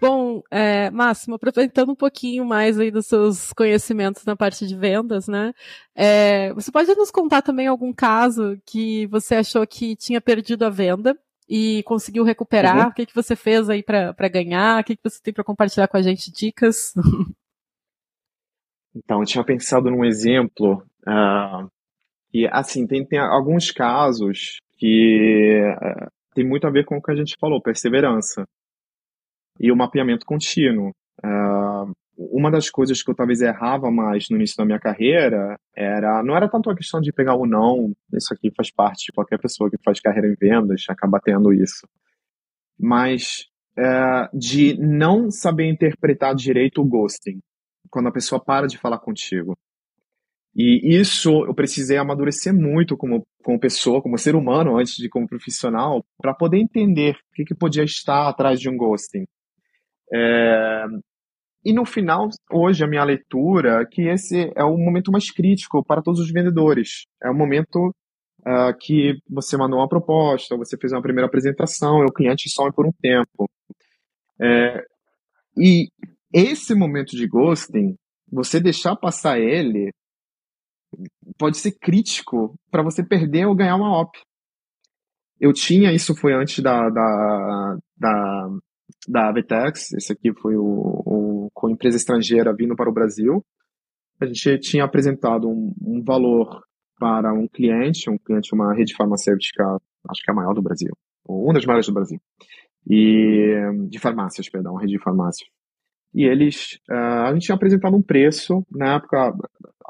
Bom, 0.00 0.42
é, 0.50 0.90
Máximo, 0.90 1.34
aproveitando 1.34 1.90
um 1.90 1.94
pouquinho 1.94 2.44
mais 2.44 2.78
aí 2.78 2.90
dos 2.90 3.06
seus 3.06 3.52
conhecimentos 3.52 4.24
na 4.24 4.34
parte 4.34 4.66
de 4.66 4.74
vendas, 4.74 5.28
né? 5.28 5.52
É, 5.94 6.54
você 6.54 6.72
pode 6.72 6.94
nos 6.94 7.10
contar 7.10 7.42
também 7.42 7.66
algum 7.66 7.92
caso 7.92 8.58
que 8.64 9.06
você 9.08 9.34
achou 9.34 9.66
que 9.66 9.94
tinha 9.94 10.20
perdido 10.20 10.64
a 10.64 10.70
venda 10.70 11.18
e 11.46 11.82
conseguiu 11.82 12.24
recuperar? 12.24 12.78
Uhum. 12.78 12.88
O 12.88 12.94
que, 12.94 13.04
que 13.04 13.14
você 13.14 13.36
fez 13.36 13.68
aí 13.68 13.82
para 13.82 14.28
ganhar? 14.28 14.80
O 14.80 14.84
que, 14.84 14.96
que 14.96 15.02
você 15.04 15.20
tem 15.20 15.34
para 15.34 15.44
compartilhar 15.44 15.86
com 15.86 15.98
a 15.98 16.02
gente? 16.02 16.32
Dicas? 16.32 16.94
Então, 18.92 19.20
eu 19.20 19.24
tinha 19.24 19.44
pensado 19.44 19.88
num 19.88 20.04
exemplo 20.04 20.82
uh, 21.06 21.70
e 22.34 22.44
assim 22.48 22.88
tem, 22.88 23.06
tem 23.06 23.20
alguns 23.20 23.70
casos 23.70 24.58
que 24.76 25.62
uh, 25.62 26.10
tem 26.34 26.46
muito 26.46 26.66
a 26.66 26.70
ver 26.70 26.84
com 26.84 26.96
o 26.96 27.02
que 27.02 27.10
a 27.10 27.16
gente 27.16 27.36
falou, 27.38 27.60
perseverança 27.60 28.46
e 29.58 29.70
o 29.70 29.76
mapeamento 29.76 30.24
contínuo. 30.24 30.90
Uh, 31.22 31.92
uma 32.16 32.50
das 32.50 32.68
coisas 32.68 33.02
que 33.02 33.10
eu 33.10 33.14
talvez 33.14 33.40
errava 33.40 33.90
mais 33.90 34.26
no 34.30 34.36
início 34.36 34.56
da 34.56 34.64
minha 34.64 34.78
carreira 34.78 35.58
era 35.74 36.22
não 36.22 36.36
era 36.36 36.48
tanto 36.48 36.70
a 36.70 36.76
questão 36.76 37.00
de 37.00 37.12
pegar 37.12 37.34
ou 37.34 37.46
não, 37.46 37.92
isso 38.14 38.32
aqui 38.34 38.50
faz 38.54 38.70
parte 38.70 39.06
de 39.06 39.12
qualquer 39.12 39.38
pessoa 39.38 39.70
que 39.70 39.78
faz 39.82 40.00
carreira 40.00 40.28
em 40.28 40.34
vendas, 40.34 40.84
acaba 40.88 41.18
tendo 41.18 41.52
isso, 41.52 41.88
mas 42.78 43.46
é, 43.76 44.28
de 44.34 44.76
não 44.78 45.30
saber 45.30 45.66
interpretar 45.68 46.34
direito 46.34 46.82
o 46.82 46.84
ghosting, 46.84 47.40
quando 47.90 48.08
a 48.08 48.12
pessoa 48.12 48.42
para 48.42 48.66
de 48.66 48.76
falar 48.76 48.98
contigo. 48.98 49.56
E 50.54 50.98
isso 50.98 51.44
eu 51.46 51.54
precisei 51.54 51.96
amadurecer 51.96 52.52
muito 52.52 52.96
como, 52.96 53.24
como 53.42 53.60
pessoa, 53.60 54.02
como 54.02 54.18
ser 54.18 54.34
humano, 54.34 54.76
antes 54.76 54.94
de 54.96 55.08
como 55.08 55.28
profissional, 55.28 56.04
para 56.20 56.34
poder 56.34 56.58
entender 56.58 57.14
o 57.14 57.34
que, 57.34 57.44
que 57.44 57.54
podia 57.54 57.84
estar 57.84 58.28
atrás 58.28 58.60
de 58.60 58.68
um 58.68 58.76
ghosting. 58.76 59.24
É, 60.12 60.84
e 61.64 61.72
no 61.72 61.84
final, 61.84 62.28
hoje, 62.50 62.82
a 62.82 62.86
minha 62.86 63.04
leitura 63.04 63.82
é 63.82 63.86
que 63.86 64.08
esse 64.08 64.50
é 64.56 64.64
o 64.64 64.76
momento 64.78 65.12
mais 65.12 65.30
crítico 65.30 65.84
para 65.84 66.02
todos 66.02 66.18
os 66.18 66.32
vendedores. 66.32 67.06
É 67.22 67.30
o 67.30 67.34
momento 67.34 67.94
uh, 68.40 68.76
que 68.80 69.18
você 69.28 69.56
mandou 69.56 69.78
uma 69.78 69.88
proposta, 69.88 70.56
você 70.56 70.76
fez 70.78 70.92
uma 70.92 71.02
primeira 71.02 71.26
apresentação, 71.26 72.02
e 72.02 72.06
o 72.06 72.12
cliente 72.12 72.48
some 72.48 72.72
por 72.72 72.86
um 72.86 72.92
tempo. 73.00 73.48
É, 74.40 74.82
e 75.56 75.88
esse 76.32 76.74
momento 76.74 77.14
de 77.14 77.26
ghosting, 77.26 77.94
você 78.32 78.58
deixar 78.58 78.96
passar 78.96 79.38
ele, 79.38 79.92
pode 81.38 81.58
ser 81.58 81.72
crítico 81.72 82.54
para 82.70 82.82
você 82.82 83.02
perder 83.02 83.46
ou 83.46 83.54
ganhar 83.54 83.76
uma 83.76 84.00
op. 84.00 84.18
Eu 85.38 85.52
tinha, 85.52 85.92
isso 85.92 86.14
foi 86.14 86.34
antes 86.34 86.62
da, 86.62 86.88
da, 86.90 87.78
da 87.96 88.50
da 89.08 89.28
Avitex, 89.28 89.92
esse 89.92 90.12
aqui 90.12 90.32
foi 90.32 90.56
o, 90.56 90.64
o, 90.64 91.50
com 91.52 91.70
empresa 91.70 91.96
estrangeira 91.96 92.54
vindo 92.54 92.76
para 92.76 92.90
o 92.90 92.92
Brasil. 92.92 93.44
A 94.20 94.26
gente 94.26 94.58
tinha 94.58 94.84
apresentado 94.84 95.48
um, 95.48 95.72
um 95.80 96.02
valor 96.02 96.62
para 96.98 97.32
um 97.32 97.48
cliente, 97.48 98.10
um 98.10 98.18
cliente, 98.18 98.54
uma 98.54 98.74
rede 98.74 98.94
farmacêutica, 98.94 99.64
acho 100.08 100.22
que 100.22 100.30
é 100.30 100.32
a 100.32 100.36
maior 100.36 100.54
do 100.54 100.62
Brasil, 100.62 100.94
ou 101.24 101.44
uma 101.44 101.54
das 101.54 101.64
maiores 101.64 101.86
do 101.86 101.94
Brasil, 101.94 102.20
e 102.86 103.54
de 103.88 103.98
farmácias, 103.98 104.48
perdão, 104.48 104.76
rede 104.76 104.92
de 104.92 105.02
farmácias. 105.02 105.48
E 106.12 106.24
eles, 106.24 106.78
uh, 106.90 107.24
a 107.26 107.32
gente 107.32 107.44
tinha 107.44 107.54
apresentado 107.54 107.96
um 107.96 108.02
preço, 108.02 108.66
na 108.70 108.96
época, 108.96 109.32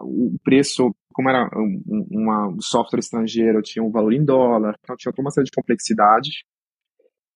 o 0.02 0.36
preço, 0.42 0.94
como 1.12 1.28
era 1.28 1.48
um, 1.56 2.06
uma, 2.10 2.48
um 2.48 2.60
software 2.60 3.00
estrangeiro, 3.00 3.62
tinha 3.62 3.82
um 3.82 3.90
valor 3.90 4.12
em 4.12 4.24
dólar, 4.24 4.74
então 4.82 4.96
tinha 4.96 5.12
toda 5.12 5.26
uma 5.26 5.30
série 5.30 5.46
de 5.46 5.52
complexidades. 5.52 6.42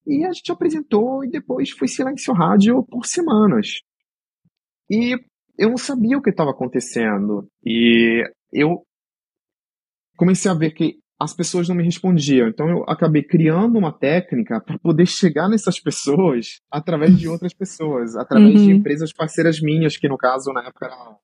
E 0.07 0.23
a 0.23 0.31
gente 0.31 0.51
apresentou 0.51 1.23
e 1.23 1.29
depois 1.29 1.71
foi 1.71 1.87
silêncio 1.87 2.33
rádio 2.33 2.83
por 2.83 3.05
semanas. 3.05 3.81
E 4.89 5.17
eu 5.57 5.69
não 5.69 5.77
sabia 5.77 6.17
o 6.17 6.21
que 6.21 6.29
estava 6.29 6.51
acontecendo. 6.51 7.47
E 7.65 8.23
eu 8.53 8.83
comecei 10.15 10.49
a 10.51 10.53
ver 10.53 10.71
que 10.71 10.99
as 11.19 11.33
pessoas 11.33 11.67
não 11.67 11.75
me 11.75 11.83
respondiam. 11.83 12.47
Então 12.47 12.69
eu 12.69 12.83
acabei 12.87 13.23
criando 13.23 13.77
uma 13.77 13.91
técnica 13.91 14.61
para 14.61 14.77
poder 14.77 15.05
chegar 15.07 15.49
nessas 15.49 15.79
pessoas 15.79 16.59
através 16.69 17.17
de 17.17 17.27
outras 17.29 17.53
pessoas, 17.53 18.15
através 18.15 18.59
uhum. 18.59 18.65
de 18.67 18.71
empresas 18.73 19.13
parceiras 19.13 19.59
minhas, 19.61 19.97
que 19.97 20.07
no 20.07 20.17
caso 20.17 20.51
na 20.51 20.61
época 20.67 20.85
era, 20.85 21.17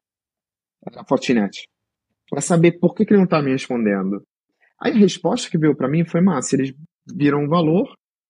a 0.96 1.06
Fortinet, 1.06 1.68
para 2.30 2.42
saber 2.42 2.80
por 2.80 2.94
que, 2.96 3.06
que 3.06 3.14
ele 3.14 3.20
não 3.20 3.26
estava 3.26 3.44
me 3.44 3.52
respondendo. 3.52 4.24
Aí 4.82 4.94
a 4.94 4.98
resposta 4.98 5.50
que 5.50 5.58
veio 5.58 5.76
para 5.76 5.90
mim 5.90 6.06
foi 6.06 6.22
massa. 6.22 6.56
Eles 6.56 6.74
viram 7.14 7.46
o 7.46 7.50
valor, 7.50 7.88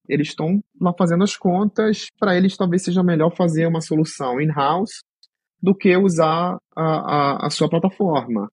eles 0.07 0.29
estão 0.29 0.59
lá 0.79 0.93
fazendo 0.97 1.23
as 1.23 1.37
contas, 1.37 2.07
para 2.19 2.35
eles 2.35 2.57
talvez 2.57 2.83
seja 2.83 3.03
melhor 3.03 3.33
fazer 3.35 3.65
uma 3.67 3.79
solução 3.79 4.41
in-house 4.41 5.01
do 5.61 5.75
que 5.75 5.95
usar 5.95 6.57
a, 6.75 6.83
a, 6.83 7.47
a, 7.47 7.49
sua 7.49 7.69
plataforma. 7.69 8.49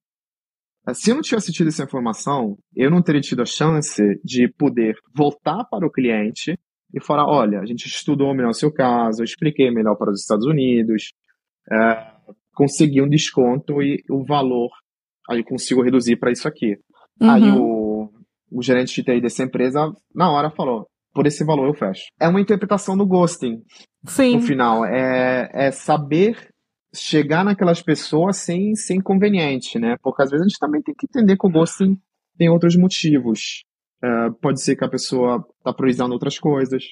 Se 0.93 1.11
eu 1.11 1.17
não 1.17 1.23
tivesse 1.23 1.53
tido 1.53 1.69
essa 1.69 1.83
informação, 1.83 2.57
eu 2.77 2.91
não 2.91 3.03
teria 3.03 3.21
tido 3.21 3.43
a 3.43 3.47
chance 3.47 4.03
de 4.23 4.49
poder 4.57 4.95
voltar 5.15 5.65
para 5.65 5.87
o 5.87 5.91
cliente 5.91 6.59
e 6.95 7.03
falar, 7.03 7.27
olha, 7.27 7.61
a 7.61 7.67
gente 7.67 7.87
estudou 7.87 8.35
melhor 8.35 8.51
o 8.51 8.55
seu 8.55 8.73
caso, 8.73 9.21
eu 9.21 9.25
expliquei 9.25 9.71
melhor 9.71 9.97
para 9.97 10.11
os 10.11 10.21
Estados 10.21 10.47
Unidos, 10.47 11.13
é, 11.71 12.13
consegui 12.59 13.01
um 13.01 13.09
desconto 13.09 13.81
e 13.81 14.03
o 14.11 14.25
valor, 14.25 14.69
aí 15.31 15.45
consigo 15.45 15.81
reduzir 15.81 16.17
para 16.17 16.33
isso 16.33 16.49
aqui. 16.49 16.77
Uhum. 17.21 17.31
Aí 17.31 17.51
o, 17.53 18.11
o 18.51 18.61
gerente 18.61 18.93
de 18.97 19.05
TI 19.05 19.21
dessa 19.21 19.45
empresa, 19.45 19.93
na 20.13 20.29
hora, 20.29 20.51
falou, 20.51 20.89
por 21.15 21.25
esse 21.25 21.45
valor 21.45 21.69
eu 21.69 21.75
fecho. 21.75 22.03
É 22.21 22.27
uma 22.27 22.41
interpretação 22.41 22.97
do 22.97 23.07
ghosting. 23.07 23.63
Sim. 24.07 24.35
No 24.35 24.43
final. 24.43 24.85
É, 24.85 25.49
é 25.53 25.71
saber 25.71 26.49
chegar 26.93 27.45
naquelas 27.45 27.81
pessoas 27.81 28.39
sem 28.39 28.75
ser 28.75 28.95
inconveniente, 28.95 29.79
né? 29.79 29.95
Porque 30.03 30.23
às 30.23 30.31
vezes 30.31 30.45
a 30.45 30.49
gente 30.49 30.59
também 30.59 30.83
tem 30.83 30.95
que 30.99 31.07
entender 31.07 31.37
que 31.37 31.47
o 31.47 31.51
ghosting 31.51 31.97
tem 32.37 32.49
outros 32.49 32.77
motivos. 32.77 33.63
É, 34.03 34.31
pode 34.43 34.61
ser 34.61 34.75
que 34.75 34.85
a 34.85 34.91
pessoa 34.91 35.47
está 35.59 35.73
priorizando 35.73 36.13
outras 36.13 36.41
coisas. 36.41 36.83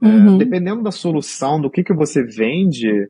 É, 0.00 0.06
uhum. 0.06 0.38
dependendo 0.38 0.84
da 0.84 0.92
solução, 0.92 1.60
do 1.60 1.70
que, 1.70 1.82
que 1.82 1.94
você 1.94 2.22
vende, 2.22 3.08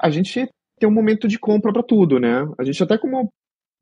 a 0.00 0.08
gente 0.08 0.48
tem 0.80 0.88
um 0.88 0.94
momento 0.94 1.28
de 1.28 1.38
compra 1.38 1.72
para 1.72 1.82
tudo, 1.82 2.18
né? 2.18 2.48
A 2.58 2.64
gente 2.64 2.82
até 2.82 2.98
como 2.98 3.32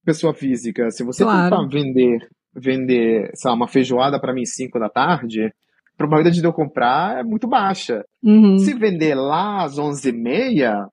pessoa 0.04 0.34
física, 0.34 0.90
se 0.90 1.02
você 1.04 1.24
claro. 1.24 1.50
tentar 1.50 1.68
vender 1.68 2.28
vender, 2.54 3.30
sei 3.34 3.50
lá, 3.50 3.56
uma 3.56 3.68
feijoada 3.68 4.20
para 4.20 4.34
mim 4.34 4.44
5 4.44 4.78
da 4.78 4.88
tarde, 4.88 5.46
a 5.46 5.96
probabilidade 5.96 6.40
de 6.40 6.46
eu 6.46 6.52
comprar 6.52 7.20
é 7.20 7.22
muito 7.22 7.46
baixa. 7.46 8.04
Uhum. 8.22 8.58
Se 8.58 8.74
vender 8.74 9.14
lá 9.14 9.64
às 9.64 9.76
11h30, 9.76 10.64
a 10.64 10.88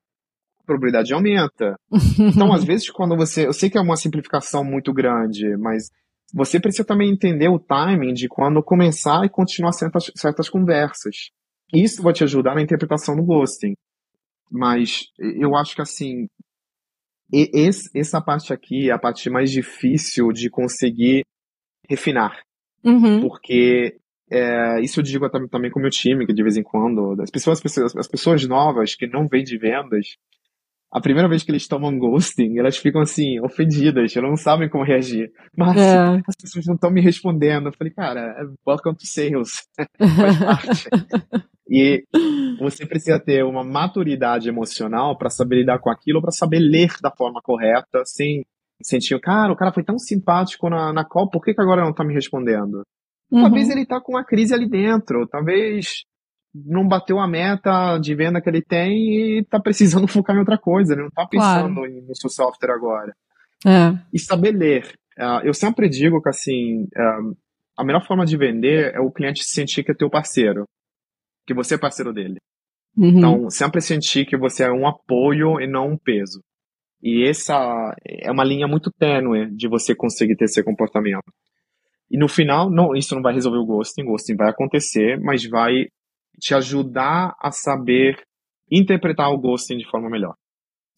probabilidade 0.64 1.12
aumenta. 1.12 1.76
então, 2.18 2.52
às 2.52 2.64
vezes, 2.64 2.90
quando 2.90 3.16
você. 3.16 3.46
Eu 3.46 3.52
sei 3.52 3.70
que 3.70 3.78
é 3.78 3.80
uma 3.80 3.96
simplificação 3.96 4.64
muito 4.64 4.92
grande, 4.92 5.56
mas 5.58 5.90
você 6.34 6.58
precisa 6.58 6.84
também 6.84 7.10
entender 7.10 7.48
o 7.48 7.58
timing 7.58 8.12
de 8.12 8.28
quando 8.28 8.62
começar 8.62 9.24
e 9.24 9.28
continuar 9.28 9.72
certas, 9.72 10.10
certas 10.16 10.48
conversas. 10.48 11.30
Isso 11.72 12.02
vai 12.02 12.12
te 12.12 12.24
ajudar 12.24 12.54
na 12.54 12.62
interpretação 12.62 13.16
do 13.16 13.24
ghosting. 13.24 13.74
Mas 14.50 15.06
eu 15.18 15.56
acho 15.56 15.74
que 15.74 15.82
assim, 15.82 16.28
esse, 17.32 17.90
essa 17.98 18.20
parte 18.20 18.52
aqui 18.52 18.88
é 18.88 18.92
a 18.92 18.98
parte 18.98 19.28
mais 19.28 19.50
difícil 19.50 20.32
de 20.32 20.48
conseguir 20.48 21.24
refinar. 21.88 22.40
Uhum. 22.84 23.20
Porque 23.20 23.98
é, 24.30 24.80
isso 24.80 25.00
eu 25.00 25.04
digo 25.04 25.28
também 25.48 25.70
com 25.70 25.78
o 25.78 25.82
meu 25.82 25.90
time, 25.90 26.26
que 26.26 26.32
de 26.32 26.42
vez 26.42 26.56
em 26.56 26.62
quando, 26.62 27.20
as 27.20 27.30
pessoas, 27.30 27.60
as 27.96 28.08
pessoas 28.08 28.46
novas 28.46 28.94
que 28.94 29.06
não 29.06 29.28
vêm 29.28 29.44
de 29.44 29.58
vendas, 29.58 30.16
a 30.92 31.00
primeira 31.00 31.28
vez 31.28 31.42
que 31.42 31.50
eles 31.50 31.66
tomam 31.66 31.98
ghosting, 31.98 32.58
elas 32.58 32.76
ficam 32.76 33.00
assim, 33.00 33.40
ofendidas, 33.40 34.16
elas 34.16 34.30
não 34.30 34.36
sabem 34.36 34.68
como 34.68 34.84
reagir. 34.84 35.30
Mas 35.56 35.76
é. 35.76 36.22
as 36.26 36.36
pessoas 36.40 36.66
não 36.66 36.74
estão 36.74 36.90
me 36.90 37.00
respondendo. 37.00 37.66
Eu 37.66 37.72
falei, 37.72 37.92
cara, 37.92 38.20
é 38.20 38.44
welcome 38.66 38.96
to 38.96 39.06
sales. 39.06 39.66
Faz 39.98 40.38
parte. 40.38 40.88
e 41.68 42.04
você 42.58 42.86
precisa 42.86 43.18
ter 43.18 43.44
uma 43.44 43.64
maturidade 43.64 44.48
emocional 44.48 45.18
para 45.18 45.28
saber 45.28 45.56
lidar 45.56 45.80
com 45.80 45.90
aquilo, 45.90 46.22
para 46.22 46.30
saber 46.30 46.60
ler 46.60 46.92
da 47.02 47.10
forma 47.10 47.40
correta, 47.42 48.02
sem 48.04 48.44
sentiu, 48.82 49.18
cara, 49.20 49.52
o 49.52 49.56
cara 49.56 49.72
foi 49.72 49.82
tão 49.82 49.98
simpático 49.98 50.68
na, 50.68 50.92
na 50.92 51.04
call, 51.04 51.30
por 51.30 51.42
que, 51.42 51.54
que 51.54 51.60
agora 51.60 51.82
não 51.82 51.94
tá 51.94 52.04
me 52.04 52.12
respondendo? 52.12 52.82
Uhum. 53.30 53.42
Talvez 53.42 53.70
ele 53.70 53.86
tá 53.86 54.00
com 54.00 54.12
uma 54.12 54.24
crise 54.24 54.54
ali 54.54 54.68
dentro, 54.68 55.26
talvez 55.26 56.04
não 56.64 56.86
bateu 56.86 57.18
a 57.18 57.28
meta 57.28 57.98
de 57.98 58.14
venda 58.14 58.40
que 58.40 58.48
ele 58.48 58.62
tem 58.62 59.38
e 59.38 59.44
tá 59.44 59.60
precisando 59.60 60.06
focar 60.08 60.36
em 60.36 60.40
outra 60.40 60.58
coisa, 60.58 60.92
ele 60.94 61.02
não 61.02 61.10
tá 61.10 61.26
pensando 61.26 61.74
claro. 61.74 61.90
no 61.90 62.16
seu 62.16 62.30
software 62.30 62.72
agora. 62.72 63.14
É. 63.66 63.98
E 64.12 64.18
saber 64.18 64.52
ler. 64.52 64.86
Uh, 65.18 65.44
eu 65.44 65.54
sempre 65.54 65.88
digo 65.88 66.20
que 66.20 66.28
assim, 66.28 66.82
uh, 66.84 67.36
a 67.76 67.84
melhor 67.84 68.06
forma 68.06 68.24
de 68.24 68.36
vender 68.36 68.94
é 68.94 69.00
o 69.00 69.10
cliente 69.10 69.44
sentir 69.44 69.82
que 69.82 69.92
é 69.92 69.94
teu 69.94 70.10
parceiro, 70.10 70.64
que 71.46 71.54
você 71.54 71.74
é 71.74 71.78
parceiro 71.78 72.12
dele. 72.12 72.36
Uhum. 72.96 73.08
Então, 73.08 73.50
sempre 73.50 73.80
sentir 73.80 74.24
que 74.24 74.36
você 74.36 74.64
é 74.64 74.72
um 74.72 74.86
apoio 74.86 75.60
e 75.60 75.66
não 75.66 75.92
um 75.92 75.98
peso. 75.98 76.40
E 77.02 77.28
essa 77.28 77.54
é 78.06 78.30
uma 78.30 78.44
linha 78.44 78.66
muito 78.66 78.90
tênue 78.90 79.54
de 79.54 79.68
você 79.68 79.94
conseguir 79.94 80.36
ter 80.36 80.46
esse 80.46 80.62
comportamento. 80.62 81.30
E 82.10 82.18
no 82.18 82.28
final, 82.28 82.70
não, 82.70 82.94
isso 82.94 83.14
não 83.14 83.22
vai 83.22 83.34
resolver 83.34 83.58
o 83.58 83.66
ghosting, 83.66 84.02
o 84.02 84.06
ghosting 84.06 84.36
vai 84.36 84.48
acontecer, 84.48 85.20
mas 85.20 85.44
vai 85.48 85.86
te 86.38 86.54
ajudar 86.54 87.34
a 87.40 87.50
saber 87.50 88.22
interpretar 88.70 89.30
o 89.30 89.38
ghosting 89.38 89.78
de 89.78 89.88
forma 89.88 90.10
melhor. 90.10 90.34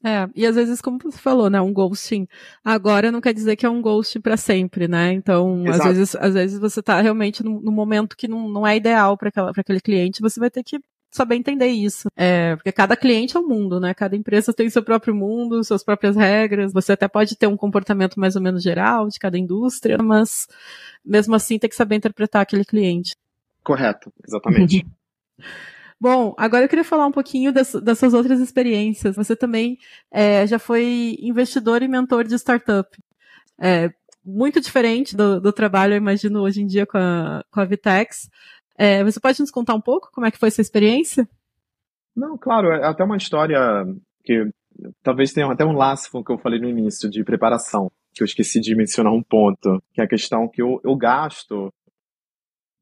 É, 0.04 0.28
e 0.34 0.46
às 0.46 0.54
vezes, 0.54 0.80
como 0.80 0.98
você 1.02 1.18
falou, 1.18 1.50
né, 1.50 1.60
um 1.60 1.72
ghosting 1.72 2.28
agora 2.64 3.10
não 3.10 3.20
quer 3.20 3.34
dizer 3.34 3.56
que 3.56 3.66
é 3.66 3.70
um 3.70 3.82
ghosting 3.82 4.20
para 4.20 4.36
sempre, 4.36 4.86
né? 4.86 5.12
Então, 5.12 5.64
às 5.66 5.84
vezes, 5.84 6.14
às 6.14 6.34
vezes 6.34 6.58
você 6.60 6.80
tá 6.80 7.00
realmente 7.00 7.42
num, 7.42 7.60
num 7.60 7.72
momento 7.72 8.16
que 8.16 8.28
não, 8.28 8.48
não 8.48 8.66
é 8.66 8.76
ideal 8.76 9.16
para 9.16 9.32
aquele 9.56 9.80
cliente, 9.80 10.22
você 10.22 10.38
vai 10.38 10.50
ter 10.50 10.62
que 10.62 10.78
saber 11.10 11.34
entender 11.34 11.66
isso. 11.66 12.08
É, 12.16 12.54
porque 12.54 12.70
cada 12.70 12.96
cliente 12.96 13.36
é 13.36 13.40
um 13.40 13.48
mundo, 13.48 13.80
né? 13.80 13.92
Cada 13.92 14.14
empresa 14.14 14.52
tem 14.52 14.70
seu 14.70 14.84
próprio 14.84 15.14
mundo, 15.14 15.64
suas 15.64 15.82
próprias 15.82 16.14
regras. 16.14 16.72
Você 16.72 16.92
até 16.92 17.08
pode 17.08 17.36
ter 17.36 17.46
um 17.46 17.56
comportamento 17.56 18.20
mais 18.20 18.36
ou 18.36 18.42
menos 18.42 18.62
geral 18.62 19.08
de 19.08 19.18
cada 19.18 19.38
indústria, 19.38 19.98
mas 19.98 20.46
mesmo 21.04 21.34
assim 21.34 21.58
tem 21.58 21.68
que 21.68 21.76
saber 21.76 21.96
interpretar 21.96 22.42
aquele 22.42 22.64
cliente. 22.64 23.16
Correto, 23.64 24.12
exatamente. 24.24 24.86
Bom, 26.00 26.32
agora 26.38 26.64
eu 26.64 26.68
queria 26.68 26.84
falar 26.84 27.06
um 27.06 27.12
pouquinho 27.12 27.52
das, 27.52 27.72
das 27.72 27.98
suas 27.98 28.14
outras 28.14 28.40
experiências. 28.40 29.16
Você 29.16 29.34
também 29.34 29.78
é, 30.12 30.46
já 30.46 30.58
foi 30.58 31.16
investidor 31.20 31.82
e 31.82 31.88
mentor 31.88 32.24
de 32.24 32.34
startup. 32.36 32.88
É, 33.60 33.90
muito 34.24 34.60
diferente 34.60 35.16
do, 35.16 35.40
do, 35.40 35.52
trabalho, 35.52 35.94
eu 35.94 35.98
imagino, 35.98 36.42
hoje 36.42 36.62
em 36.62 36.66
dia 36.66 36.86
com 36.86 36.98
a, 36.98 37.44
com 37.50 37.60
a 37.60 37.64
Vitex. 37.64 38.30
É, 38.76 39.02
você 39.02 39.18
pode 39.18 39.40
nos 39.40 39.50
contar 39.50 39.74
um 39.74 39.80
pouco 39.80 40.10
como 40.12 40.26
é 40.26 40.30
que 40.30 40.38
foi 40.38 40.48
essa 40.48 40.60
experiência? 40.60 41.28
Não, 42.14 42.38
claro, 42.38 42.70
é 42.70 42.86
até 42.86 43.02
uma 43.02 43.16
história 43.16 43.58
que 44.22 44.48
talvez 45.02 45.32
tenha 45.32 45.50
até 45.50 45.64
um 45.64 45.72
laço 45.72 46.10
com 46.10 46.18
o 46.18 46.24
que 46.24 46.32
eu 46.32 46.38
falei 46.38 46.60
no 46.60 46.68
início, 46.68 47.10
de 47.10 47.24
preparação, 47.24 47.90
que 48.12 48.22
eu 48.22 48.24
esqueci 48.24 48.60
de 48.60 48.74
mencionar 48.74 49.12
um 49.12 49.22
ponto, 49.22 49.82
que 49.92 50.00
é 50.00 50.04
a 50.04 50.08
questão 50.08 50.48
que 50.48 50.62
eu, 50.62 50.80
eu 50.84 50.94
gasto 50.96 51.72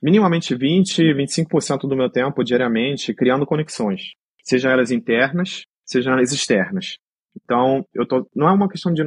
minimamente 0.03 0.55
20, 0.55 1.15
25% 1.15 1.89
do 1.89 1.97
meu 1.97 2.11
tempo 2.11 2.45
diariamente 2.45 3.15
criando 3.15 3.47
conexões, 3.47 4.13
seja 4.43 4.71
elas 4.71 4.91
internas, 4.91 5.65
seja 5.85 6.11
elas 6.11 6.33
externas. 6.33 6.97
Então, 7.45 7.85
eu 7.95 8.07
tô, 8.07 8.27
não 8.35 8.49
é 8.49 8.53
uma 8.53 8.69
questão 8.69 8.93
de. 8.93 9.03
Eu 9.03 9.07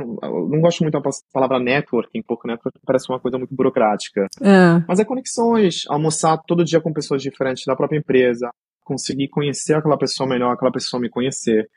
não 0.49 0.62
gosto 0.62 0.84
muito 0.84 0.93
da 0.93 1.10
palavra 1.34 1.60
networking, 1.60 2.21
porque 2.28 2.47
networking 2.47 2.80
parece 2.86 3.10
uma 3.10 3.19
coisa 3.19 3.38
muito 3.38 3.56
burocrática. 3.56 4.28
É. 4.41 4.84
Mas 4.88 4.99
é 4.99 5.06
conexões, 5.06 5.84
almoçar 5.88 6.38
todo 6.45 6.63
dia 6.63 6.80
com 6.80 6.93
pessoas 6.93 7.23
diferentes 7.23 7.63
da 7.65 7.75
própria 7.75 7.97
empresa, 7.97 8.52
conseguir 8.84 9.30
conhecer 9.30 9.73
aquela 9.73 9.97
pessoa 9.97 10.30
melhor, 10.30 10.54
aquela 10.54 10.71
pessoa 10.71 11.02
me 11.02 11.10
conhecer. 11.10 11.67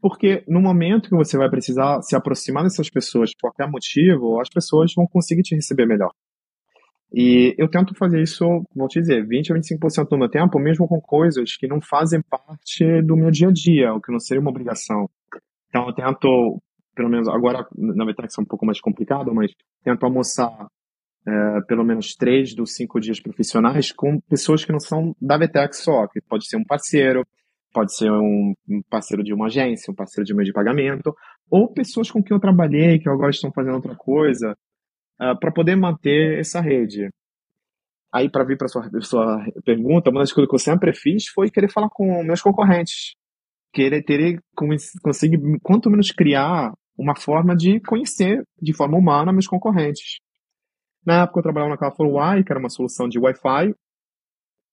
Porque 0.00 0.42
no 0.48 0.60
momento 0.60 1.10
que 1.10 1.16
você 1.16 1.36
vai 1.36 1.48
precisar 1.48 2.00
se 2.02 2.16
aproximar 2.16 2.64
dessas 2.64 2.90
pessoas 2.90 3.30
por 3.34 3.50
qualquer 3.50 3.70
motivo, 3.70 4.40
as 4.40 4.48
pessoas 4.48 4.92
vão 4.94 5.06
conseguir 5.06 5.42
te 5.42 5.54
receber 5.54 5.86
melhor. 5.86 6.10
E 7.12 7.54
eu 7.58 7.68
tento 7.68 7.94
fazer 7.96 8.22
isso, 8.22 8.44
vou 8.74 8.86
te 8.86 9.00
dizer, 9.00 9.26
20 9.26 9.52
a 9.52 9.56
25% 9.56 10.08
do 10.08 10.18
meu 10.18 10.28
tempo, 10.28 10.58
mesmo 10.58 10.86
com 10.86 11.00
coisas 11.00 11.56
que 11.56 11.66
não 11.66 11.80
fazem 11.80 12.22
parte 12.22 13.02
do 13.02 13.16
meu 13.16 13.30
dia 13.30 13.48
a 13.48 13.52
dia, 13.52 13.92
o 13.92 14.00
que 14.00 14.12
não 14.12 14.20
seria 14.20 14.40
uma 14.40 14.50
obrigação. 14.50 15.10
Então 15.68 15.88
eu 15.88 15.94
tento, 15.94 16.62
pelo 16.94 17.08
menos 17.08 17.28
agora 17.28 17.66
na 17.76 18.04
Vetex 18.04 18.38
é 18.38 18.42
um 18.42 18.44
pouco 18.44 18.64
mais 18.64 18.80
complicado, 18.80 19.34
mas 19.34 19.50
tento 19.82 20.04
almoçar 20.04 20.68
é, 21.26 21.60
pelo 21.66 21.84
menos 21.84 22.14
três 22.14 22.54
dos 22.54 22.74
cinco 22.74 23.00
dias 23.00 23.20
profissionais 23.20 23.92
com 23.92 24.20
pessoas 24.20 24.64
que 24.64 24.72
não 24.72 24.80
são 24.80 25.14
da 25.20 25.36
Vetex 25.36 25.78
só, 25.78 26.06
que 26.06 26.20
pode 26.20 26.46
ser 26.46 26.56
um 26.56 26.64
parceiro, 26.64 27.26
pode 27.72 27.94
ser 27.94 28.10
um, 28.10 28.54
parceiro 28.88 29.22
de 29.22 29.32
uma 29.32 29.46
agência, 29.46 29.90
um 29.90 29.94
parceiro 29.94 30.24
de 30.24 30.34
meio 30.34 30.46
de 30.46 30.52
pagamento, 30.52 31.14
ou 31.50 31.72
pessoas 31.72 32.10
com 32.10 32.22
quem 32.22 32.34
eu 32.34 32.40
trabalhei, 32.40 32.98
que 32.98 33.08
agora 33.08 33.30
estão 33.30 33.50
fazendo 33.52 33.74
outra 33.74 33.96
coisa, 33.96 34.56
uh, 35.20 35.24
ah, 35.24 35.36
para 35.36 35.52
poder 35.52 35.76
manter 35.76 36.38
essa 36.38 36.60
rede. 36.60 37.10
Aí, 38.12 38.28
para 38.28 38.44
vir 38.44 38.56
para 38.56 38.68
sua, 38.68 38.88
sua 39.02 39.44
pergunta, 39.64 40.10
uma 40.10 40.20
das 40.20 40.32
coisas 40.32 40.48
que 40.48 40.54
eu 40.54 40.58
sempre 40.58 40.92
fiz 40.92 41.28
foi 41.28 41.50
querer 41.50 41.70
falar 41.70 41.88
com 41.90 42.24
meus 42.24 42.42
concorrentes. 42.42 43.14
Querer 43.72 44.02
ter, 44.02 44.40
conseguir, 45.02 45.38
quanto 45.62 45.88
menos, 45.88 46.10
criar 46.10 46.72
uma 46.98 47.14
forma 47.14 47.54
de 47.56 47.80
conhecer 47.80 48.42
de 48.60 48.74
forma 48.74 48.98
humana 48.98 49.32
meus 49.32 49.46
concorrentes. 49.46 50.18
Na 51.06 51.22
época 51.22 51.38
eu 51.38 51.42
trabalhava 51.44 51.70
na 51.70 51.78
Car4Y, 51.78 52.44
que 52.44 52.52
era 52.52 52.58
uma 52.58 52.68
solução 52.68 53.08
de 53.08 53.18
Wi-Fi, 53.18 53.74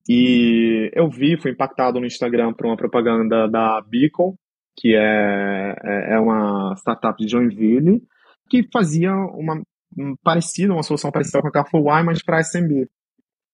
e 0.10 0.90
eu 0.94 1.10
vi, 1.10 1.40
fui 1.40 1.52
impactado 1.52 2.00
no 2.00 2.06
Instagram 2.06 2.54
por 2.54 2.66
uma 2.66 2.78
propaganda 2.78 3.48
da 3.48 3.82
Beacon, 3.82 4.36
que 4.76 4.96
é, 4.96 5.76
é, 5.84 6.14
é 6.14 6.20
uma 6.20 6.74
startup 6.78 7.18
de 7.18 7.30
Joinville, 7.30 8.02
que 8.50 8.68
fazia 8.72 9.14
uma 9.14 9.62
parecida, 10.24 10.74
uma 10.74 10.84
solução 10.84 11.12
parecida 11.12 11.42
com 11.42 11.48
a 11.48 11.62
Y, 11.62 12.04
mas 12.04 12.24
para 12.24 12.42
SMB. 12.42 12.88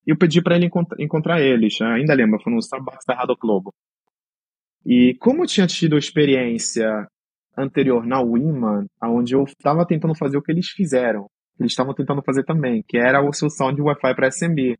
E 0.05 0.11
eu 0.11 0.17
pedi 0.17 0.41
para 0.41 0.55
ele 0.55 0.65
encont 0.65 0.87
encontrar 0.99 1.41
eles, 1.41 1.79
né? 1.79 1.93
ainda 1.93 2.13
lembro, 2.13 2.41
foi 2.41 2.51
no 2.51 2.59
Starbucks 2.59 3.05
da 3.07 3.15
Rado 3.15 3.35
Globo. 3.39 3.73
E 4.85 5.15
como 5.19 5.43
eu 5.43 5.47
tinha 5.47 5.65
tido 5.65 5.97
experiência 5.97 7.07
anterior 7.57 8.05
na 8.05 8.21
Wiman, 8.21 8.85
onde 9.01 9.33
eu 9.33 9.43
estava 9.43 9.85
tentando 9.85 10.15
fazer 10.15 10.37
o 10.37 10.41
que 10.41 10.51
eles 10.51 10.69
fizeram, 10.69 11.29
eles 11.59 11.71
estavam 11.71 11.93
tentando 11.93 12.21
fazer 12.23 12.43
também, 12.43 12.83
que 12.87 12.97
era 12.97 13.19
a 13.19 13.33
solução 13.33 13.73
de 13.73 13.81
Wi-Fi 13.81 14.15
para 14.15 14.27
SMB. 14.27 14.77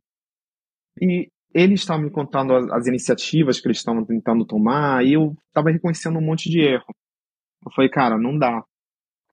E 1.00 1.28
eles 1.54 1.80
estavam 1.80 2.02
me 2.02 2.10
contando 2.10 2.54
as, 2.54 2.70
as 2.70 2.86
iniciativas 2.86 3.60
que 3.60 3.68
eles 3.68 3.78
estavam 3.78 4.04
tentando 4.04 4.44
tomar, 4.44 5.04
e 5.04 5.14
eu 5.14 5.34
estava 5.48 5.70
reconhecendo 5.70 6.18
um 6.18 6.24
monte 6.24 6.50
de 6.50 6.60
erro. 6.60 6.94
Eu 7.64 7.72
falei, 7.72 7.88
cara, 7.88 8.18
não 8.18 8.36
dá 8.36 8.62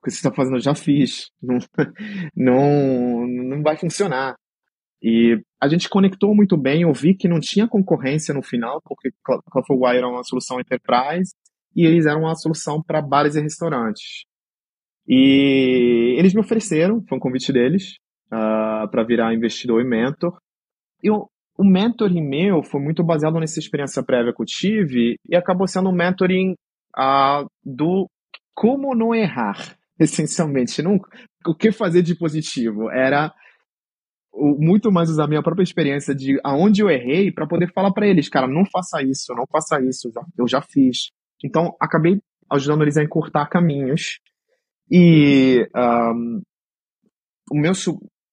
o 0.01 0.03
que 0.03 0.11
você 0.11 0.17
está 0.17 0.33
fazendo 0.33 0.55
eu 0.55 0.61
já 0.61 0.73
fiz, 0.73 1.29
não, 1.41 1.59
não, 2.35 3.27
não 3.27 3.61
vai 3.61 3.77
funcionar. 3.77 4.35
E 5.01 5.39
a 5.61 5.67
gente 5.67 5.87
conectou 5.87 6.35
muito 6.35 6.57
bem, 6.57 6.81
eu 6.81 6.93
vi 6.93 7.15
que 7.15 7.27
não 7.27 7.39
tinha 7.39 7.67
concorrência 7.67 8.33
no 8.33 8.41
final, 8.41 8.81
porque 8.83 9.11
Cloudflare 9.23 9.97
era 9.97 10.07
uma 10.07 10.23
solução 10.23 10.59
enterprise 10.59 11.33
e 11.75 11.85
eles 11.85 12.05
eram 12.05 12.21
uma 12.21 12.35
solução 12.35 12.81
para 12.81 13.01
bares 13.01 13.35
e 13.35 13.41
restaurantes. 13.41 14.25
E 15.07 16.15
eles 16.17 16.33
me 16.33 16.41
ofereceram, 16.41 17.03
foi 17.07 17.17
um 17.17 17.21
convite 17.21 17.53
deles, 17.53 17.93
uh, 18.31 18.35
ah, 18.83 18.87
para 18.91 19.03
virar 19.03 19.33
investidor 19.33 19.81
e 19.81 19.87
mentor. 19.87 20.37
E 21.03 21.09
o, 21.09 21.27
o 21.57 21.63
mentoring 21.63 22.21
meu 22.21 22.63
foi 22.63 22.81
muito 22.81 23.03
baseado 23.03 23.39
nessa 23.39 23.59
experiência 23.59 24.03
prévia 24.03 24.33
que 24.33 24.41
eu 24.41 24.45
tive 24.45 25.15
e 25.27 25.35
acabou 25.35 25.67
sendo 25.67 25.89
um 25.89 25.95
mentoring 25.95 26.53
uh, 26.97 27.45
do 27.63 28.07
como 28.53 28.93
não 28.93 29.15
errar. 29.15 29.75
Essencialmente. 30.03 30.81
Não, 30.81 30.99
o 31.45 31.55
que 31.55 31.71
fazer 31.71 32.01
de 32.01 32.15
positivo? 32.15 32.89
Era 32.91 33.33
muito 34.33 34.91
mais 34.91 35.09
usar 35.09 35.27
minha 35.27 35.43
própria 35.43 35.63
experiência 35.63 36.15
de 36.15 36.39
aonde 36.43 36.81
eu 36.81 36.89
errei 36.89 37.31
para 37.31 37.47
poder 37.47 37.71
falar 37.73 37.91
para 37.91 38.07
eles, 38.07 38.29
cara, 38.29 38.47
não 38.47 38.63
faça 38.65 39.01
isso, 39.01 39.33
não 39.35 39.45
faça 39.51 39.81
isso, 39.81 40.09
eu 40.37 40.47
já, 40.47 40.61
fiz. 40.61 41.11
Então, 41.43 41.75
acabei 41.79 42.21
ajudando 42.49 42.83
eles 42.83 42.97
a 42.97 43.03
encurtar 43.03 43.47
caminhos. 43.47 44.19
E 44.89 45.67
um, 45.75 46.41
o 47.51 47.57
meu 47.57 47.73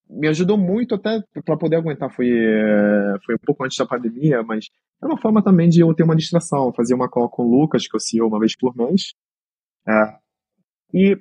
me 0.08 0.28
ajudou 0.28 0.56
muito 0.56 0.94
até 0.94 1.22
para 1.44 1.56
poder 1.56 1.76
aguentar. 1.76 2.10
Foi, 2.10 2.28
é, 2.28 3.14
foi 3.24 3.34
um 3.34 3.44
pouco 3.44 3.64
antes 3.64 3.76
da 3.76 3.86
pandemia, 3.86 4.42
mas 4.42 4.66
é 5.02 5.06
uma 5.06 5.20
forma 5.20 5.42
também 5.42 5.68
de 5.68 5.80
eu 5.80 5.94
ter 5.94 6.02
uma 6.02 6.16
distração. 6.16 6.72
Fazer 6.74 6.94
uma 6.94 7.08
call 7.08 7.28
com 7.28 7.44
o 7.44 7.60
Lucas, 7.60 7.86
que 7.86 7.94
eu 7.94 8.00
CEO 8.00 8.26
uma 8.26 8.40
vez 8.40 8.56
por 8.56 8.74
mês. 8.76 9.12
É, 9.86 10.16
e 10.94 11.18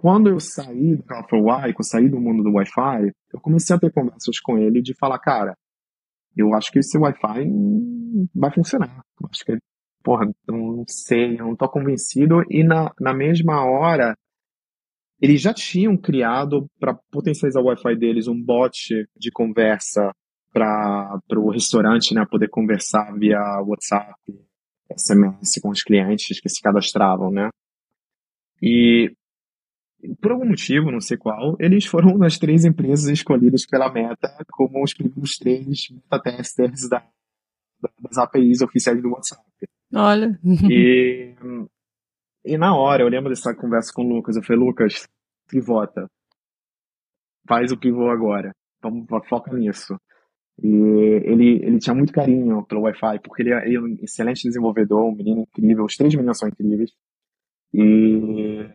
quando 0.00 0.28
eu 0.28 0.38
saí 0.38 0.94
do 0.94 1.04
eu 1.04 1.82
saí 1.82 2.08
do 2.08 2.20
mundo 2.20 2.44
do 2.44 2.52
Wi-Fi, 2.52 3.10
eu 3.34 3.40
comecei 3.40 3.74
a 3.74 3.80
ter 3.80 3.92
conversas 3.92 4.38
com 4.38 4.56
ele 4.56 4.80
de 4.80 4.94
falar, 4.94 5.18
cara, 5.18 5.56
eu 6.36 6.54
acho 6.54 6.70
que 6.70 6.78
esse 6.78 6.96
Wi-Fi 6.96 7.50
vai 8.32 8.54
funcionar. 8.54 9.02
Eu 9.20 9.28
acho 9.28 9.44
que, 9.44 9.58
porra, 10.04 10.32
não 10.46 10.84
sei, 10.88 11.34
eu 11.34 11.46
não 11.46 11.56
tô 11.56 11.68
convencido. 11.68 12.44
E 12.48 12.62
na, 12.62 12.92
na 13.00 13.12
mesma 13.12 13.64
hora, 13.64 14.14
eles 15.20 15.40
já 15.40 15.52
tinham 15.52 15.96
criado 15.96 16.68
para 16.78 16.94
potencializar 17.10 17.60
o 17.60 17.64
Wi-Fi 17.64 17.96
deles 17.96 18.28
um 18.28 18.40
bot 18.40 19.04
de 19.16 19.32
conversa 19.32 20.12
para 20.52 21.20
o 21.34 21.50
restaurante, 21.50 22.14
né, 22.14 22.24
poder 22.24 22.48
conversar 22.50 23.12
via 23.18 23.40
WhatsApp, 23.66 24.14
SMS 24.96 25.60
com 25.60 25.70
os 25.70 25.82
clientes 25.82 26.40
que 26.40 26.48
se 26.48 26.62
cadastravam, 26.62 27.32
né? 27.32 27.48
E 28.62 29.12
por 30.20 30.32
algum 30.32 30.46
motivo, 30.46 30.90
não 30.90 31.00
sei 31.00 31.16
qual, 31.16 31.56
eles 31.58 31.86
foram 31.86 32.16
das 32.18 32.38
três 32.38 32.64
empresas 32.64 33.08
escolhidas 33.08 33.66
pela 33.66 33.92
Meta 33.92 34.36
como 34.52 34.82
os 34.82 34.94
primeiros 34.94 35.36
três 35.38 35.88
beta 36.10 36.36
testers 36.36 36.88
da, 36.88 37.04
das 38.00 38.18
APIs 38.18 38.62
oficiais 38.62 39.00
do 39.02 39.10
WhatsApp. 39.10 39.42
Olha. 39.94 40.38
E, 40.70 41.34
e 42.44 42.58
na 42.58 42.76
hora, 42.76 43.02
eu 43.02 43.08
lembro 43.08 43.30
dessa 43.30 43.54
conversa 43.54 43.92
com 43.92 44.04
o 44.04 44.08
Lucas, 44.08 44.36
eu 44.36 44.42
falei, 44.42 44.62
Lucas, 44.62 45.08
pivota. 45.48 46.08
Faz 47.48 47.72
o 47.72 47.78
pivô 47.78 48.10
agora. 48.10 48.52
Vamos, 48.82 49.06
foca 49.28 49.52
nisso. 49.56 49.98
E 50.62 50.68
ele, 51.24 51.64
ele 51.64 51.78
tinha 51.78 51.94
muito 51.94 52.12
carinho 52.12 52.64
pelo 52.64 52.82
Wi-Fi, 52.82 53.20
porque 53.22 53.42
ele 53.42 53.52
é, 53.54 53.66
ele 53.66 53.76
é 53.76 53.80
um 53.80 53.96
excelente 54.02 54.42
desenvolvedor, 54.42 55.04
um 55.04 55.14
menino 55.14 55.42
incrível, 55.42 55.84
os 55.84 55.96
três 55.96 56.14
meninos 56.14 56.38
são 56.38 56.48
incríveis. 56.48 56.92
E 57.72 58.68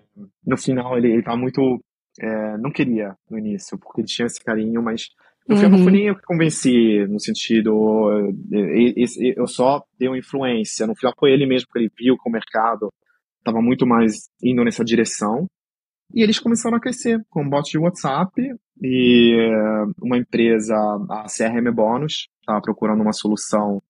no 0.46 0.58
final 0.58 0.98
ele, 0.98 1.12
ele 1.12 1.24
tava 1.24 1.38
muito. 1.38 1.84
É, 2.20 2.58
não 2.58 2.72
queria 2.72 3.16
no 3.30 3.40
início, 3.40 3.78
porque 3.78 4.02
ele 4.02 4.08
tinha 4.08 4.28
esse 4.28 4.44
carinho, 4.44 4.84
mas 4.84 5.08
No 5.48 5.56
uhum. 5.56 5.62
final, 5.62 5.78
não 5.78 5.84
foi 5.84 5.92
nem 5.92 6.08
eu 6.08 6.16
que 6.16 6.22
convenci, 6.22 7.06
no 7.08 7.20
sentido, 7.20 8.10
eu 9.36 9.48
só 9.48 9.84
dei 9.98 10.08
uma 10.08 10.18
influência. 10.18 10.88
No 10.88 10.96
final, 10.96 11.14
foi 11.20 11.32
ele 11.32 11.46
mesmo, 11.46 11.68
que 11.72 11.80
ele 11.80 11.92
viu 11.98 12.18
que 12.18 12.30
o 12.30 12.32
mercado 12.32 12.90
estava 13.40 13.62
muito 13.62 13.86
mais 13.86 14.30
indo 14.42 14.64
nessa 14.64 14.86
direção. 14.86 15.48
E 16.14 16.22
eles 16.22 16.40
começaram 16.40 16.78
a 16.78 16.80
crescer 16.80 17.22
com 17.30 17.50
bot 17.50 17.70
de 17.70 17.78
WhatsApp 17.78 18.32
e 18.82 19.36
uma 20.02 20.18
empresa, 20.18 20.76
a 21.10 21.26
CRM 21.26 21.74
Bônus, 21.74 22.30
estava 22.40 22.62
procurando 22.62 23.02
uma 23.02 23.14
solução 23.14 23.82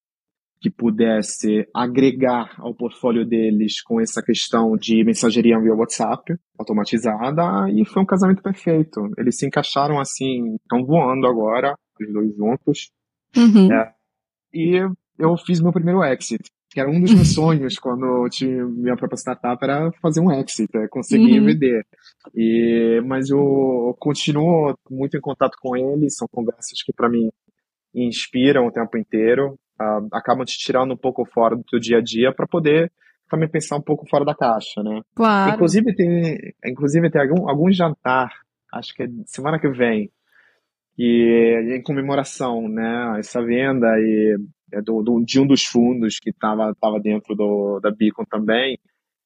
que 0.63 0.71
pudesse 0.71 1.67
agregar 1.75 2.55
ao 2.57 2.73
portfólio 2.73 3.25
deles 3.25 3.81
com 3.81 3.99
essa 3.99 4.23
questão 4.23 4.77
de 4.77 5.03
mensageria 5.03 5.59
via 5.59 5.75
WhatsApp 5.75 6.35
automatizada 6.57 7.69
e 7.69 7.83
foi 7.85 8.01
um 8.01 8.05
casamento 8.05 8.41
perfeito. 8.41 9.11
Eles 9.17 9.37
se 9.37 9.45
encaixaram 9.45 9.99
assim, 9.99 10.55
estão 10.55 10.85
voando 10.85 11.27
agora, 11.27 11.75
os 11.99 12.13
dois 12.13 12.33
juntos. 12.37 12.91
Uhum. 13.35 13.73
É, 13.73 13.91
e 14.53 14.79
eu 15.19 15.35
fiz 15.35 15.59
meu 15.59 15.73
primeiro 15.73 16.01
exit, 16.01 16.49
que 16.69 16.79
era 16.79 16.89
um 16.89 17.01
dos 17.01 17.13
meus 17.13 17.33
sonhos 17.35 17.77
quando 17.77 18.05
eu 18.05 18.29
tinha 18.29 18.65
minha 18.65 18.95
própria 18.95 19.17
startup, 19.17 19.61
era 19.61 19.91
fazer 20.01 20.21
um 20.21 20.31
exit, 20.31 20.69
é, 20.77 20.87
conseguir 20.87 21.41
uhum. 21.41 21.45
vender. 21.45 21.85
E, 22.33 23.01
mas 23.05 23.29
eu, 23.29 23.93
continuo 23.99 24.73
muito 24.89 25.17
em 25.17 25.21
contato 25.21 25.57
com 25.59 25.75
eles, 25.75 26.15
são 26.15 26.27
conversas 26.31 26.81
que 26.85 26.93
para 26.93 27.09
mim 27.09 27.29
inspiram 27.93 28.65
o 28.65 28.71
tempo 28.71 28.97
inteiro 28.97 29.59
uh, 29.83 30.07
acabam 30.11 30.45
te 30.45 30.57
tirando 30.57 30.93
um 30.93 30.97
pouco 30.97 31.25
fora 31.25 31.55
do 31.55 31.63
teu 31.63 31.79
dia 31.79 31.97
a 31.97 32.01
dia 32.01 32.33
para 32.33 32.47
poder 32.47 32.91
também 33.29 33.49
pensar 33.49 33.77
um 33.77 33.81
pouco 33.81 34.07
fora 34.07 34.23
da 34.23 34.35
caixa, 34.35 34.83
né? 34.83 35.01
Claro. 35.15 35.53
Inclusive 35.53 35.95
tem, 35.95 36.37
inclusive 36.65 37.09
tem 37.09 37.21
algum, 37.21 37.49
algum 37.49 37.71
jantar, 37.71 38.29
acho 38.71 38.93
que 38.93 39.03
é 39.03 39.07
semana 39.25 39.59
que 39.59 39.69
vem, 39.69 40.11
e 40.97 41.75
em 41.75 41.81
comemoração, 41.81 42.67
né, 42.69 43.15
essa 43.17 43.43
venda 43.43 43.87
e 43.97 44.37
é 44.71 44.81
do, 44.81 45.01
do, 45.01 45.23
de 45.23 45.39
um 45.39 45.45
dos 45.45 45.63
fundos 45.63 46.19
que 46.19 46.31
estava 46.31 46.73
tava 46.79 46.99
dentro 46.99 47.35
do, 47.35 47.79
da 47.79 47.91
Beacon 47.91 48.25
também. 48.25 48.77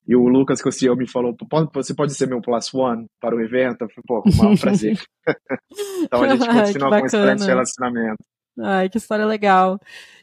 E 0.06 0.16
o 0.16 0.28
Lucas, 0.28 0.62
que 0.62 0.70
o 0.70 0.72
CEO 0.72 0.96
me 0.96 1.10
falou, 1.10 1.36
você 1.74 1.94
pode 1.94 2.14
ser 2.14 2.28
meu 2.28 2.42
plus 2.42 2.74
one 2.74 3.08
para 3.20 3.36
o 3.36 3.42
evento? 3.42 3.82
Eu 3.82 3.90
falei, 3.90 4.04
pô, 4.08 4.22
com 4.22 4.30
o 4.30 4.38
maior 4.38 4.60
prazer. 4.60 4.98
então 6.04 6.24
a 6.24 6.30
gente 6.30 6.48
continua 6.48 7.00
com 7.00 7.06
esse 7.06 7.46
relacionamento. 7.46 8.24
Ai, 8.60 8.90
que 8.90 8.98
história 8.98 9.26
legal. 9.26 9.80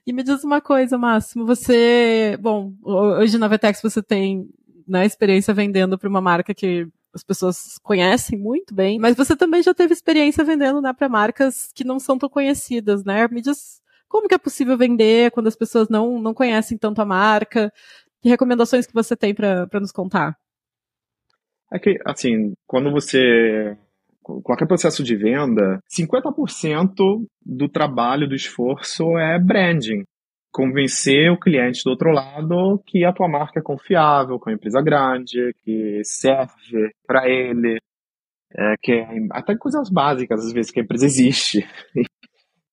E 0.06 0.12
me 0.12 0.22
diz 0.22 0.42
uma 0.44 0.60
coisa, 0.60 0.98
Máximo, 0.98 1.46
você, 1.46 2.36
bom, 2.40 2.72
hoje 2.82 3.38
na 3.38 3.48
Vetex 3.48 3.80
você 3.80 4.02
tem 4.02 4.48
né, 4.86 5.06
experiência 5.06 5.54
vendendo 5.54 5.98
para 5.98 6.08
uma 6.08 6.20
marca 6.20 6.52
que 6.54 6.86
as 7.14 7.22
pessoas 7.22 7.78
conhecem 7.82 8.38
muito 8.38 8.74
bem, 8.74 8.98
mas 8.98 9.16
você 9.16 9.36
também 9.36 9.62
já 9.62 9.72
teve 9.72 9.92
experiência 9.92 10.44
vendendo 10.44 10.80
né, 10.82 10.92
para 10.92 11.08
marcas 11.08 11.70
que 11.72 11.84
não 11.84 12.00
são 12.00 12.18
tão 12.18 12.28
conhecidas, 12.28 13.04
né? 13.04 13.28
Me 13.28 13.40
diz 13.40 13.80
como 14.08 14.28
que 14.28 14.34
é 14.34 14.38
possível 14.38 14.76
vender 14.76 15.30
quando 15.30 15.46
as 15.46 15.56
pessoas 15.56 15.88
não, 15.88 16.20
não 16.20 16.34
conhecem 16.34 16.76
tanto 16.78 17.00
a 17.00 17.04
marca? 17.04 17.72
Que 18.20 18.28
recomendações 18.28 18.86
que 18.86 18.94
você 18.94 19.16
tem 19.16 19.34
para 19.34 19.68
nos 19.80 19.92
contar? 19.92 20.36
É 21.72 21.78
que, 21.78 21.98
assim, 22.04 22.54
quando 22.66 22.90
você 22.90 23.76
qualquer 24.24 24.66
processo 24.66 25.02
de 25.04 25.14
venda, 25.16 25.78
50% 25.90 26.94
do 27.44 27.68
trabalho, 27.68 28.28
do 28.28 28.34
esforço 28.34 29.18
é 29.18 29.38
branding. 29.38 30.04
Convencer 30.50 31.30
o 31.30 31.38
cliente 31.38 31.82
do 31.84 31.90
outro 31.90 32.10
lado 32.10 32.80
que 32.86 33.04
a 33.04 33.12
tua 33.12 33.28
marca 33.28 33.60
é 33.60 33.62
confiável, 33.62 34.38
que 34.38 34.48
é 34.48 34.52
uma 34.52 34.56
empresa 34.56 34.80
grande, 34.80 35.52
que 35.64 36.00
serve 36.04 36.92
para 37.06 37.28
ele, 37.28 37.78
é, 38.56 38.74
que 38.80 38.92
é, 38.92 39.06
até 39.30 39.56
coisas 39.56 39.90
básicas, 39.90 40.46
às 40.46 40.52
vezes, 40.52 40.70
que 40.70 40.80
a 40.80 40.82
empresa 40.82 41.04
existe. 41.04 41.66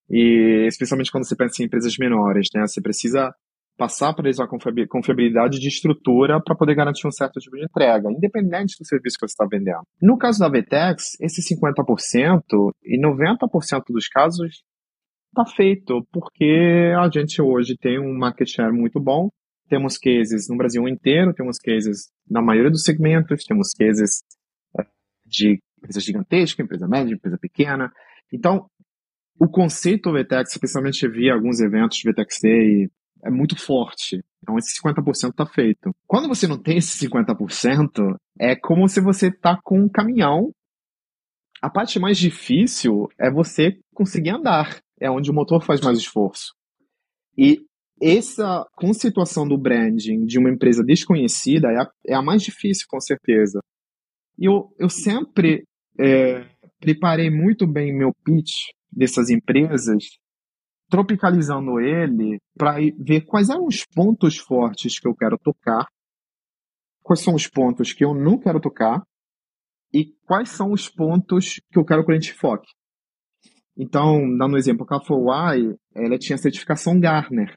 e 0.09 0.65
especialmente 0.67 1.11
quando 1.11 1.27
você 1.27 1.35
pensa 1.35 1.61
em 1.61 1.65
empresas 1.65 1.97
menores, 1.97 2.47
né? 2.53 2.61
Você 2.67 2.81
precisa 2.81 3.33
passar 3.77 4.13
por 4.13 4.25
eles 4.25 4.39
uma 4.39 4.47
confiabilidade 4.47 5.59
de 5.59 5.67
estrutura 5.67 6.41
para 6.41 6.55
poder 6.55 6.75
garantir 6.75 7.07
um 7.07 7.11
certo 7.11 7.39
tipo 7.39 7.55
de 7.55 7.63
entrega, 7.63 8.11
independente 8.11 8.75
do 8.79 8.85
serviço 8.85 9.17
que 9.17 9.27
você 9.27 9.33
está 9.33 9.47
vendendo. 9.49 9.81
No 10.01 10.17
caso 10.17 10.39
da 10.39 10.49
VTEX, 10.49 11.19
esse 11.19 11.41
50% 11.55 12.43
e 12.83 13.01
90% 13.01 13.83
dos 13.89 14.07
casos 14.07 14.63
está 15.27 15.45
feito, 15.55 16.05
porque 16.11 16.93
a 16.97 17.09
gente 17.09 17.41
hoje 17.41 17.75
tem 17.77 17.99
um 17.99 18.17
market 18.17 18.47
share 18.47 18.71
muito 18.71 18.99
bom, 18.99 19.29
temos 19.69 19.97
cases 19.97 20.47
no 20.49 20.57
Brasil 20.57 20.85
inteiro, 20.87 21.33
temos 21.33 21.57
cases 21.57 22.09
na 22.29 22.41
maioria 22.41 22.69
dos 22.69 22.83
segmentos, 22.83 23.45
temos 23.45 23.69
cases 23.71 24.21
eh, 24.77 24.85
de 25.25 25.59
empresa 25.77 25.99
gigantesca, 26.01 26.61
empresa 26.61 26.87
média, 26.87 27.13
empresa 27.13 27.37
pequena. 27.37 27.89
Então, 28.31 28.67
o 29.39 29.47
conceito 29.47 30.11
VTEX, 30.11 30.51
especialmente 30.51 31.07
vi 31.07 31.29
alguns 31.29 31.61
eventos 31.61 31.97
de 31.97 32.11
VTEX 32.11 32.43
e 32.43 32.91
é 33.23 33.29
muito 33.29 33.57
forte. 33.57 34.21
Então 34.41 34.57
esse 34.57 34.79
50% 34.81 35.29
está 35.29 35.45
feito. 35.45 35.91
Quando 36.07 36.27
você 36.27 36.47
não 36.47 36.57
tem 36.57 36.77
esse 36.77 37.07
50%, 37.07 38.15
é 38.39 38.55
como 38.55 38.87
se 38.87 38.99
você 38.99 39.27
está 39.27 39.59
com 39.63 39.79
um 39.79 39.89
caminhão. 39.89 40.51
A 41.61 41.69
parte 41.69 41.99
mais 41.99 42.17
difícil 42.17 43.07
é 43.19 43.31
você 43.31 43.77
conseguir 43.93 44.31
andar. 44.31 44.79
É 44.99 45.09
onde 45.09 45.29
o 45.29 45.33
motor 45.33 45.63
faz 45.63 45.81
mais 45.81 45.97
esforço. 45.97 46.53
E 47.37 47.59
essa 48.01 48.65
com 48.75 48.93
situação 48.93 49.47
do 49.47 49.57
branding 49.57 50.25
de 50.25 50.39
uma 50.39 50.49
empresa 50.49 50.83
desconhecida 50.83 51.67
é 51.71 51.77
a, 51.77 51.91
é 52.07 52.13
a 52.15 52.21
mais 52.21 52.41
difícil, 52.41 52.85
com 52.89 52.99
certeza. 52.99 53.61
E 54.39 54.45
eu, 54.45 54.73
eu 54.79 54.89
sempre 54.89 55.63
é, 55.99 56.47
preparei 56.79 57.29
muito 57.29 57.67
bem 57.67 57.95
meu 57.95 58.11
pitch 58.25 58.71
dessas 58.91 59.29
empresas 59.29 60.03
tropicalizando 60.91 61.79
ele 61.79 62.37
para 62.57 62.75
ver 62.99 63.21
quais 63.21 63.47
são 63.47 63.65
os 63.65 63.85
pontos 63.85 64.37
fortes 64.37 64.99
que 64.99 65.07
eu 65.07 65.15
quero 65.15 65.37
tocar, 65.39 65.87
quais 67.01 67.21
são 67.21 67.33
os 67.33 67.47
pontos 67.47 67.93
que 67.93 68.03
eu 68.03 68.13
não 68.13 68.37
quero 68.37 68.59
tocar 68.59 69.01
e 69.93 70.13
quais 70.25 70.49
são 70.49 70.73
os 70.73 70.89
pontos 70.89 71.61
que 71.71 71.79
eu 71.79 71.85
quero 71.85 72.01
que 72.01 72.03
o 72.03 72.07
cliente 72.07 72.33
foque. 72.33 72.67
Então, 73.77 74.19
dando 74.37 74.55
um 74.55 74.57
exemplo, 74.57 74.83
a 74.83 74.87
Cafowai, 74.87 75.61
ela 75.95 76.19
tinha 76.19 76.37
certificação 76.37 76.99
Gartner. 76.99 77.55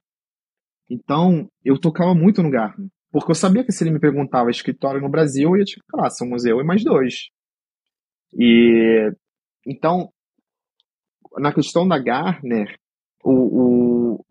Então, 0.89 1.49
eu 1.65 1.79
tocava 1.79 2.15
muito 2.15 2.41
no 2.41 2.51
Gartner. 2.51 2.89
Porque 3.11 3.33
eu 3.33 3.35
sabia 3.35 3.65
que 3.65 3.73
se 3.73 3.83
ele 3.83 3.91
me 3.91 4.01
perguntava 4.01 4.51
escritório 4.51 5.01
no 5.01 5.11
Brasil, 5.11 5.51
eu 5.51 5.57
ia 5.57 5.65
te 5.65 5.81
falar, 5.91 6.11
somos 6.11 6.45
eu 6.45 6.61
e 6.61 6.65
mais 6.65 6.85
dois. 6.85 7.31
E 8.33 9.13
então, 9.67 10.09
na 11.39 11.53
questão 11.53 11.87
da 11.87 11.99
Gartner, 11.99 12.77
o, 13.25 14.19
o 14.19 14.25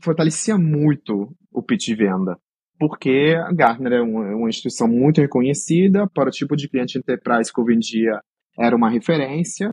fortalecia 0.00 0.58
muito 0.58 1.34
o 1.50 1.62
pitch 1.62 1.86
de 1.86 1.94
venda, 1.94 2.36
porque 2.78 3.34
a 3.38 3.52
Gartner 3.52 3.94
é 3.94 4.02
uma, 4.02 4.30
é 4.30 4.34
uma, 4.34 4.48
instituição 4.48 4.86
muito 4.86 5.20
reconhecida 5.20 6.08
para 6.10 6.28
o 6.28 6.32
tipo 6.32 6.54
de 6.54 6.68
cliente 6.68 6.98
enterprise 6.98 7.52
que 7.52 7.60
eu 7.60 7.64
vendia, 7.64 8.20
era 8.58 8.76
uma 8.76 8.90
referência, 8.90 9.70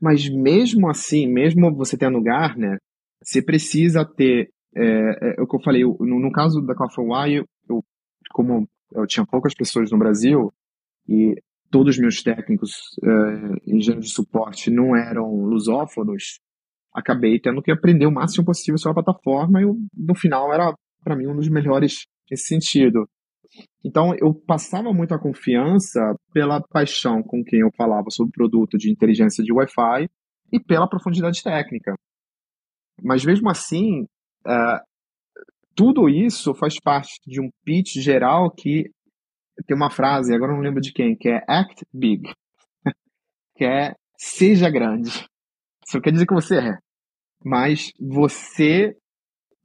mas 0.00 0.28
mesmo 0.28 0.88
assim, 0.88 1.26
mesmo 1.26 1.74
você 1.74 1.96
tendo 1.96 2.22
Gartner, 2.22 2.78
você 3.22 3.42
precisa 3.42 4.04
ter, 4.04 4.50
é, 4.74 4.82
é, 4.82 5.34
é 5.38 5.42
o 5.42 5.46
que 5.46 5.56
eu 5.56 5.62
falei, 5.62 5.82
no, 5.84 6.20
no 6.20 6.32
caso 6.32 6.62
da 6.62 6.74
Cloudflare, 6.74 7.34
eu, 7.34 7.44
eu, 7.68 7.84
como 8.30 8.68
eu 8.94 9.06
tinha 9.06 9.26
poucas 9.26 9.54
pessoas 9.54 9.90
no 9.90 9.98
Brasil, 9.98 10.52
e 11.08 11.34
todos 11.70 11.96
os 11.96 12.00
meus 12.00 12.22
técnicos 12.22 12.70
é, 13.02 13.72
engenheiros 13.74 14.06
de 14.06 14.12
suporte 14.12 14.70
não 14.70 14.96
eram 14.96 15.44
lusófonos, 15.44 16.40
acabei 16.94 17.38
tendo 17.40 17.62
que 17.62 17.70
aprender 17.70 18.06
o 18.06 18.12
máximo 18.12 18.44
possível 18.44 18.78
sobre 18.78 19.00
a 19.00 19.04
plataforma 19.04 19.60
e 19.62 19.64
no 19.64 20.14
final 20.14 20.52
era 20.52 20.74
para 21.02 21.16
mim 21.16 21.26
um 21.26 21.36
dos 21.36 21.48
melhores 21.48 22.06
nesse 22.30 22.46
sentido. 22.46 23.08
Então 23.84 24.14
eu 24.20 24.34
passava 24.34 24.92
muita 24.92 25.18
confiança 25.18 26.00
pela 26.32 26.60
paixão 26.60 27.22
com 27.22 27.42
quem 27.42 27.60
eu 27.60 27.70
falava 27.76 28.10
sobre 28.10 28.30
o 28.30 28.32
produto 28.32 28.76
de 28.76 28.90
inteligência 28.90 29.42
de 29.42 29.52
Wi-Fi 29.52 30.08
e 30.52 30.60
pela 30.60 30.88
profundidade 30.88 31.42
técnica. 31.42 31.94
Mas 33.02 33.24
mesmo 33.24 33.48
assim, 33.48 34.02
uh, 34.46 34.80
tudo 35.74 36.08
isso 36.08 36.54
faz 36.54 36.74
parte 36.80 37.18
de 37.26 37.40
um 37.40 37.48
pitch 37.64 37.96
geral 37.96 38.50
que 38.50 38.90
tem 39.66 39.76
uma 39.76 39.90
frase, 39.90 40.34
agora 40.34 40.52
não 40.52 40.60
lembro 40.60 40.80
de 40.80 40.92
quem, 40.92 41.16
que 41.16 41.28
é 41.28 41.42
act 41.48 41.84
big, 41.92 42.30
que 43.56 43.64
é 43.64 43.94
seja 44.16 44.70
grande. 44.70 45.26
Isso 45.88 46.00
quer 46.00 46.12
dizer 46.12 46.26
que 46.26 46.34
você 46.34 46.58
é 46.58 46.78
mas 47.44 47.92
você 47.98 48.96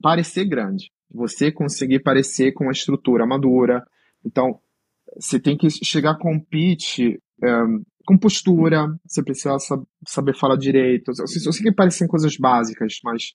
parecer 0.00 0.44
grande, 0.44 0.90
você 1.10 1.50
conseguir 1.50 2.00
parecer 2.00 2.52
com 2.52 2.68
a 2.68 2.72
estrutura 2.72 3.26
madura. 3.26 3.84
Então, 4.24 4.60
você 5.16 5.38
tem 5.40 5.56
que 5.56 5.68
chegar 5.70 6.16
com 6.16 6.40
pitch 6.40 7.00
eh, 7.00 7.64
com 8.06 8.18
postura, 8.18 8.86
você 9.06 9.22
precisa 9.22 9.56
saber 10.06 10.36
falar 10.36 10.56
direito. 10.56 11.10
Eu 11.18 11.52
sei 11.52 11.62
que 11.62 11.72
parecem 11.72 12.06
coisas 12.06 12.36
básicas, 12.36 12.98
mas 13.02 13.32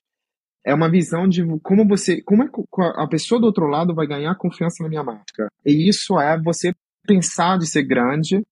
é 0.64 0.72
uma 0.74 0.90
visão 0.90 1.26
de 1.26 1.42
como 1.62 1.86
você, 1.86 2.22
como 2.22 2.44
é 2.44 2.48
que 2.48 2.62
a 2.96 3.08
pessoa 3.08 3.40
do 3.40 3.46
outro 3.46 3.66
lado 3.66 3.94
vai 3.94 4.06
ganhar 4.06 4.34
confiança 4.36 4.82
na 4.82 4.88
minha 4.88 5.02
marca. 5.02 5.48
E 5.64 5.88
isso 5.88 6.18
é 6.20 6.40
você 6.40 6.72
pensar 7.04 7.58
de 7.58 7.66
ser 7.66 7.82
grande 7.82 8.42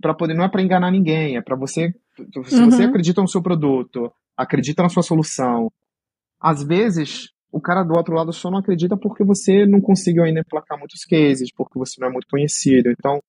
para 0.00 0.14
poder 0.14 0.34
não 0.34 0.44
é 0.44 0.48
para 0.48 0.62
enganar 0.62 0.90
ninguém, 0.90 1.36
é 1.36 1.42
para 1.42 1.56
você 1.56 1.92
Se 2.44 2.56
uhum. 2.56 2.70
você 2.70 2.84
acredita 2.84 3.20
no 3.20 3.28
seu 3.28 3.42
produto, 3.42 4.12
acredita 4.36 4.82
na 4.82 4.88
sua 4.88 5.02
solução, 5.02 5.70
às 6.40 6.62
vezes 6.62 7.30
o 7.50 7.60
cara 7.60 7.82
do 7.82 7.94
outro 7.96 8.14
lado 8.14 8.32
só 8.32 8.50
não 8.50 8.58
acredita 8.58 8.96
porque 8.96 9.24
você 9.24 9.66
não 9.66 9.80
conseguiu 9.80 10.24
ainda 10.24 10.40
emplacar 10.40 10.78
muitos 10.78 11.04
cases, 11.04 11.50
porque 11.52 11.78
você 11.78 12.00
não 12.00 12.08
é 12.08 12.12
muito 12.12 12.28
conhecido. 12.28 12.90
Então, 12.90 13.20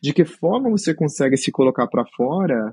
de 0.00 0.12
que 0.12 0.24
forma 0.24 0.70
você 0.70 0.94
consegue 0.94 1.36
se 1.36 1.52
colocar 1.52 1.86
para 1.86 2.04
fora, 2.16 2.72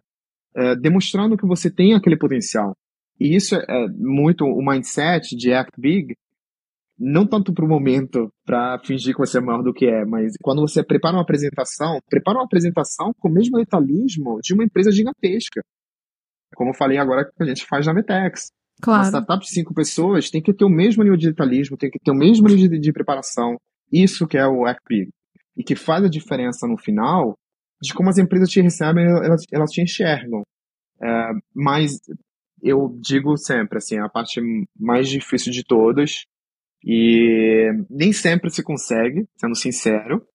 é, 0.55 0.75
demonstrando 0.75 1.37
que 1.37 1.45
você 1.45 1.69
tem 1.69 1.93
aquele 1.93 2.17
potencial? 2.17 2.73
E 3.19 3.35
isso 3.35 3.55
é 3.55 3.87
muito 3.89 4.45
o 4.45 4.65
mindset 4.65 5.35
de 5.35 5.53
act 5.53 5.79
big, 5.79 6.15
não 6.97 7.25
tanto 7.25 7.53
para 7.53 7.65
o 7.65 7.67
momento, 7.67 8.29
para 8.45 8.79
fingir 8.85 9.13
que 9.13 9.19
você 9.19 9.39
é 9.39 9.41
maior 9.41 9.63
do 9.63 9.73
que 9.73 9.85
é, 9.85 10.05
mas 10.05 10.33
quando 10.41 10.61
você 10.61 10.83
prepara 10.83 11.15
uma 11.15 11.23
apresentação, 11.23 11.99
prepara 12.09 12.37
uma 12.37 12.45
apresentação 12.45 13.11
com 13.19 13.29
o 13.29 13.31
mesmo 13.31 13.57
detalhismo 13.57 14.39
de 14.41 14.53
uma 14.53 14.63
empresa 14.63 14.91
gigantesca. 14.91 15.61
Como 16.55 16.69
eu 16.69 16.75
falei 16.75 16.97
agora 16.97 17.25
que 17.25 17.43
a 17.43 17.45
gente 17.45 17.65
faz 17.65 17.87
na 17.87 17.93
Metex. 17.93 18.51
Claro. 18.81 19.01
Uma 19.01 19.07
startup 19.09 19.43
de 19.43 19.49
cinco 19.49 19.73
pessoas 19.73 20.29
tem 20.29 20.41
que 20.41 20.53
ter 20.53 20.65
o 20.65 20.69
mesmo 20.69 21.03
nível 21.03 21.17
de 21.17 21.29
detalhismo, 21.29 21.77
tem 21.77 21.89
que 21.89 21.99
ter 21.99 22.11
o 22.11 22.15
mesmo 22.15 22.47
nível 22.47 22.69
de, 22.69 22.79
de 22.79 22.93
preparação. 22.93 23.57
Isso 23.91 24.27
que 24.27 24.37
é 24.37 24.45
o 24.45 24.63
Big 24.87 25.09
E 25.57 25.63
que 25.63 25.75
faz 25.75 26.03
a 26.03 26.09
diferença 26.09 26.67
no 26.67 26.77
final 26.77 27.35
de 27.81 27.93
como 27.93 28.09
as 28.09 28.17
empresas 28.17 28.49
te 28.49 28.61
recebem, 28.61 29.05
elas, 29.05 29.41
elas 29.51 29.71
te 29.71 29.81
enxergam. 29.81 30.43
É, 31.01 31.31
mas 31.53 31.99
eu 32.61 32.97
digo 33.01 33.35
sempre, 33.35 33.77
assim, 33.77 33.97
a 33.97 34.07
parte 34.07 34.39
mais 34.79 35.09
difícil 35.09 35.51
de 35.51 35.63
todas 35.63 36.23
e 36.83 37.71
nem 37.89 38.11
sempre 38.11 38.49
se 38.49 38.63
consegue, 38.63 39.25
sendo 39.37 39.55
sincero. 39.55 40.25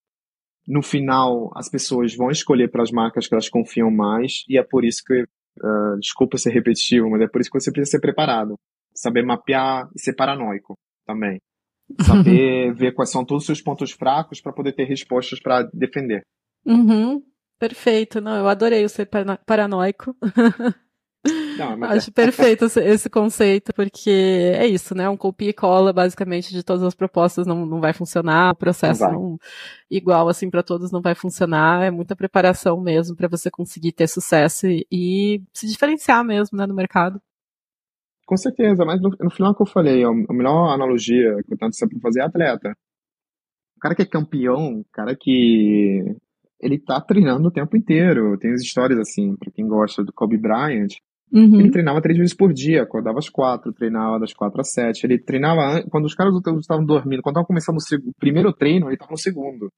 No 0.66 0.82
final, 0.82 1.50
as 1.54 1.68
pessoas 1.68 2.14
vão 2.14 2.30
escolher 2.30 2.70
para 2.70 2.82
as 2.82 2.90
marcas 2.90 3.26
que 3.26 3.34
elas 3.34 3.48
confiam 3.48 3.90
mais, 3.90 4.44
e 4.48 4.58
é 4.58 4.62
por 4.62 4.84
isso 4.84 5.02
que, 5.04 5.22
uh, 5.22 5.98
desculpa 6.00 6.38
ser 6.38 6.50
repetitivo, 6.50 7.10
mas 7.10 7.22
é 7.22 7.28
por 7.28 7.40
isso 7.40 7.50
que 7.50 7.60
você 7.60 7.70
precisa 7.70 7.92
ser 7.92 8.00
preparado. 8.00 8.58
Saber 8.94 9.22
mapear 9.22 9.88
e 9.94 10.00
ser 10.00 10.14
paranoico 10.14 10.76
também. 11.06 11.38
Saber 12.02 12.74
ver 12.74 12.92
quais 12.92 13.10
são 13.10 13.24
todos 13.24 13.42
os 13.42 13.46
seus 13.46 13.62
pontos 13.62 13.92
fracos 13.92 14.40
para 14.40 14.52
poder 14.52 14.72
ter 14.72 14.84
respostas 14.84 15.40
para 15.40 15.62
defender. 15.72 16.22
Uhum. 16.66 17.22
Perfeito, 17.58 18.20
não, 18.20 18.36
eu 18.36 18.46
adorei 18.46 18.84
o 18.84 18.88
ser 18.88 19.08
paranoico. 19.46 20.14
Não, 21.58 21.84
Acho 21.84 22.10
é. 22.10 22.12
perfeito 22.12 22.64
esse 22.64 23.10
conceito, 23.10 23.74
porque 23.74 24.10
é 24.54 24.66
isso, 24.66 24.94
né? 24.94 25.08
Um 25.08 25.16
copia 25.16 25.50
e 25.50 25.52
cola, 25.52 25.92
basicamente, 25.92 26.52
de 26.52 26.62
todas 26.62 26.82
as 26.82 26.94
propostas 26.94 27.46
não, 27.46 27.66
não 27.66 27.80
vai 27.80 27.92
funcionar, 27.92 28.52
o 28.52 28.56
processo 28.56 29.02
não 29.02 29.28
não, 29.28 29.38
igual 29.90 30.28
assim 30.28 30.50
para 30.50 30.62
todos 30.62 30.90
não 30.90 31.02
vai 31.02 31.14
funcionar, 31.14 31.84
é 31.84 31.90
muita 31.90 32.16
preparação 32.16 32.80
mesmo 32.80 33.16
para 33.16 33.28
você 33.28 33.50
conseguir 33.50 33.92
ter 33.92 34.08
sucesso 34.08 34.66
e, 34.66 34.86
e, 34.90 35.42
se 35.52 35.66
diferenciar 35.66 36.24
mesmo, 36.24 36.56
né, 36.56 36.66
no 36.66 36.74
mercado. 36.74 37.20
Com 38.26 38.36
certeza, 38.36 38.84
mas 38.84 39.00
no, 39.00 39.10
no 39.20 39.30
final 39.30 39.54
que 39.54 39.62
eu 39.62 39.66
falei, 39.66 40.04
a 40.04 40.12
melhor 40.32 40.72
analogia 40.72 41.36
que 41.46 41.54
eu 41.54 41.58
tanto 41.58 41.76
sempre 41.76 41.98
fazer 42.00 42.20
é 42.20 42.24
atleta. 42.24 42.76
O 43.76 43.80
cara 43.80 43.94
que 43.94 44.02
é 44.02 44.06
campeão, 44.06 44.80
o 44.80 44.84
cara 44.92 45.16
que 45.18 46.04
ele 46.60 46.78
tá 46.78 47.00
treinando 47.00 47.48
o 47.48 47.52
tempo 47.52 47.76
inteiro. 47.76 48.36
Tem 48.38 48.52
as 48.52 48.60
histórias 48.60 48.98
assim, 48.98 49.36
para 49.36 49.50
quem 49.52 49.66
gosta 49.66 50.04
do 50.04 50.12
Kobe 50.12 50.36
Bryant, 50.36 50.88
Uhum. 51.32 51.60
Ele 51.60 51.70
treinava 51.70 52.00
três 52.00 52.18
vezes 52.18 52.34
por 52.34 52.52
dia, 52.52 52.82
acordava 52.82 53.18
às 53.18 53.28
quatro, 53.28 53.72
treinava 53.72 54.18
das 54.18 54.32
quatro 54.32 54.60
às 54.60 54.72
sete. 54.72 55.04
Ele 55.04 55.18
treinava 55.18 55.82
quando 55.90 56.06
os 56.06 56.14
caras 56.14 56.34
estavam 56.60 56.84
dormindo, 56.84 57.22
quando 57.22 57.34
estava 57.34 57.46
começando 57.46 57.76
o 57.78 58.12
primeiro 58.18 58.52
treino, 58.52 58.86
ele 58.86 58.94
estava 58.94 59.12
no 59.12 59.18
segundo. 59.18 59.68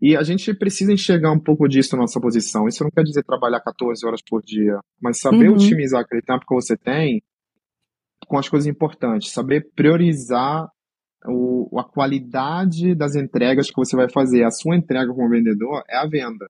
E 0.00 0.14
a 0.14 0.22
gente 0.22 0.52
precisa 0.54 0.92
enxergar 0.92 1.32
um 1.32 1.40
pouco 1.40 1.66
disso 1.66 1.96
na 1.96 2.02
nossa 2.02 2.20
posição. 2.20 2.68
Isso 2.68 2.84
não 2.84 2.90
quer 2.90 3.02
dizer 3.02 3.24
trabalhar 3.24 3.60
14 3.60 4.06
horas 4.06 4.20
por 4.22 4.42
dia, 4.42 4.78
mas 5.00 5.20
saber 5.20 5.48
uhum. 5.48 5.54
otimizar 5.54 6.02
aquele 6.02 6.20
tempo 6.20 6.44
que 6.46 6.54
você 6.54 6.76
tem 6.76 7.22
com 8.28 8.36
as 8.36 8.48
coisas 8.48 8.66
importantes, 8.66 9.32
saber 9.32 9.70
priorizar 9.74 10.68
o, 11.26 11.78
a 11.78 11.84
qualidade 11.84 12.94
das 12.94 13.14
entregas 13.14 13.70
que 13.70 13.76
você 13.76 13.96
vai 13.96 14.10
fazer. 14.10 14.44
A 14.44 14.50
sua 14.50 14.76
entrega 14.76 15.12
como 15.14 15.30
vendedor 15.30 15.82
é 15.88 15.96
a 15.96 16.06
venda. 16.06 16.46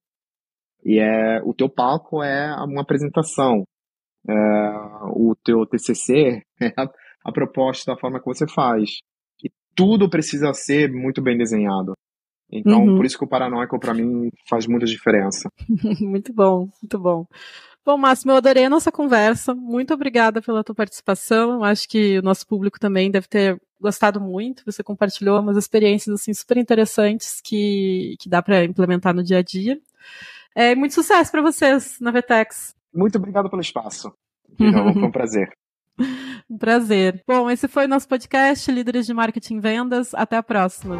E 0.83 0.99
é 0.99 1.41
o 1.43 1.53
teu 1.53 1.69
palco 1.69 2.21
é 2.21 2.53
uma 2.63 2.81
apresentação 2.81 3.63
o 4.33 5.35
teu 5.43 5.65
TCC, 5.65 6.43
é 6.61 6.73
a, 6.77 6.89
a 7.25 7.31
proposta 7.31 7.93
da 7.93 7.99
forma 7.99 8.19
que 8.19 8.25
você 8.25 8.47
faz. 8.47 8.99
E 9.43 9.49
tudo 9.75 10.09
precisa 10.09 10.53
ser 10.53 10.91
muito 10.91 11.21
bem 11.21 11.37
desenhado. 11.37 11.93
Então, 12.51 12.85
uhum. 12.85 12.95
por 12.95 13.05
isso 13.05 13.17
que 13.17 13.25
o 13.25 13.27
paranoico, 13.27 13.79
para 13.79 13.93
mim, 13.93 14.29
faz 14.49 14.65
muita 14.67 14.85
diferença. 14.85 15.49
muito 15.99 16.33
bom, 16.33 16.69
muito 16.81 16.97
bom. 16.99 17.25
Bom, 17.85 17.97
Máximo, 17.97 18.33
eu 18.33 18.37
adorei 18.37 18.65
a 18.65 18.69
nossa 18.69 18.91
conversa. 18.91 19.55
Muito 19.55 19.93
obrigada 19.93 20.41
pela 20.41 20.63
tua 20.63 20.75
participação. 20.75 21.63
Acho 21.63 21.87
que 21.87 22.19
o 22.19 22.21
nosso 22.21 22.45
público 22.45 22.79
também 22.79 23.09
deve 23.09 23.27
ter 23.27 23.61
gostado 23.79 24.19
muito. 24.19 24.63
Você 24.65 24.83
compartilhou 24.83 25.39
umas 25.39 25.55
experiências 25.55 26.19
assim 26.19 26.33
super 26.33 26.57
interessantes 26.57 27.39
que, 27.41 28.15
que 28.19 28.27
dá 28.27 28.41
para 28.41 28.65
implementar 28.65 29.13
no 29.13 29.23
dia 29.23 29.37
a 29.37 29.41
dia. 29.41 29.79
É, 30.53 30.75
muito 30.75 30.95
sucesso 30.95 31.31
para 31.31 31.41
vocês 31.41 31.97
na 32.01 32.11
Vetex. 32.11 32.75
Muito 32.93 33.17
obrigado 33.17 33.49
pelo 33.49 33.61
espaço. 33.61 34.11
Então, 34.59 34.93
foi 34.93 35.03
um 35.03 35.11
prazer. 35.11 35.49
um 36.49 36.57
prazer. 36.57 37.23
Bom, 37.27 37.49
esse 37.49 37.67
foi 37.67 37.85
o 37.85 37.89
nosso 37.89 38.07
podcast 38.07 38.71
Líderes 38.71 39.05
de 39.05 39.13
Marketing 39.13 39.57
e 39.57 39.59
Vendas. 39.59 40.13
Até 40.13 40.37
a 40.37 40.43
próxima. 40.43 40.97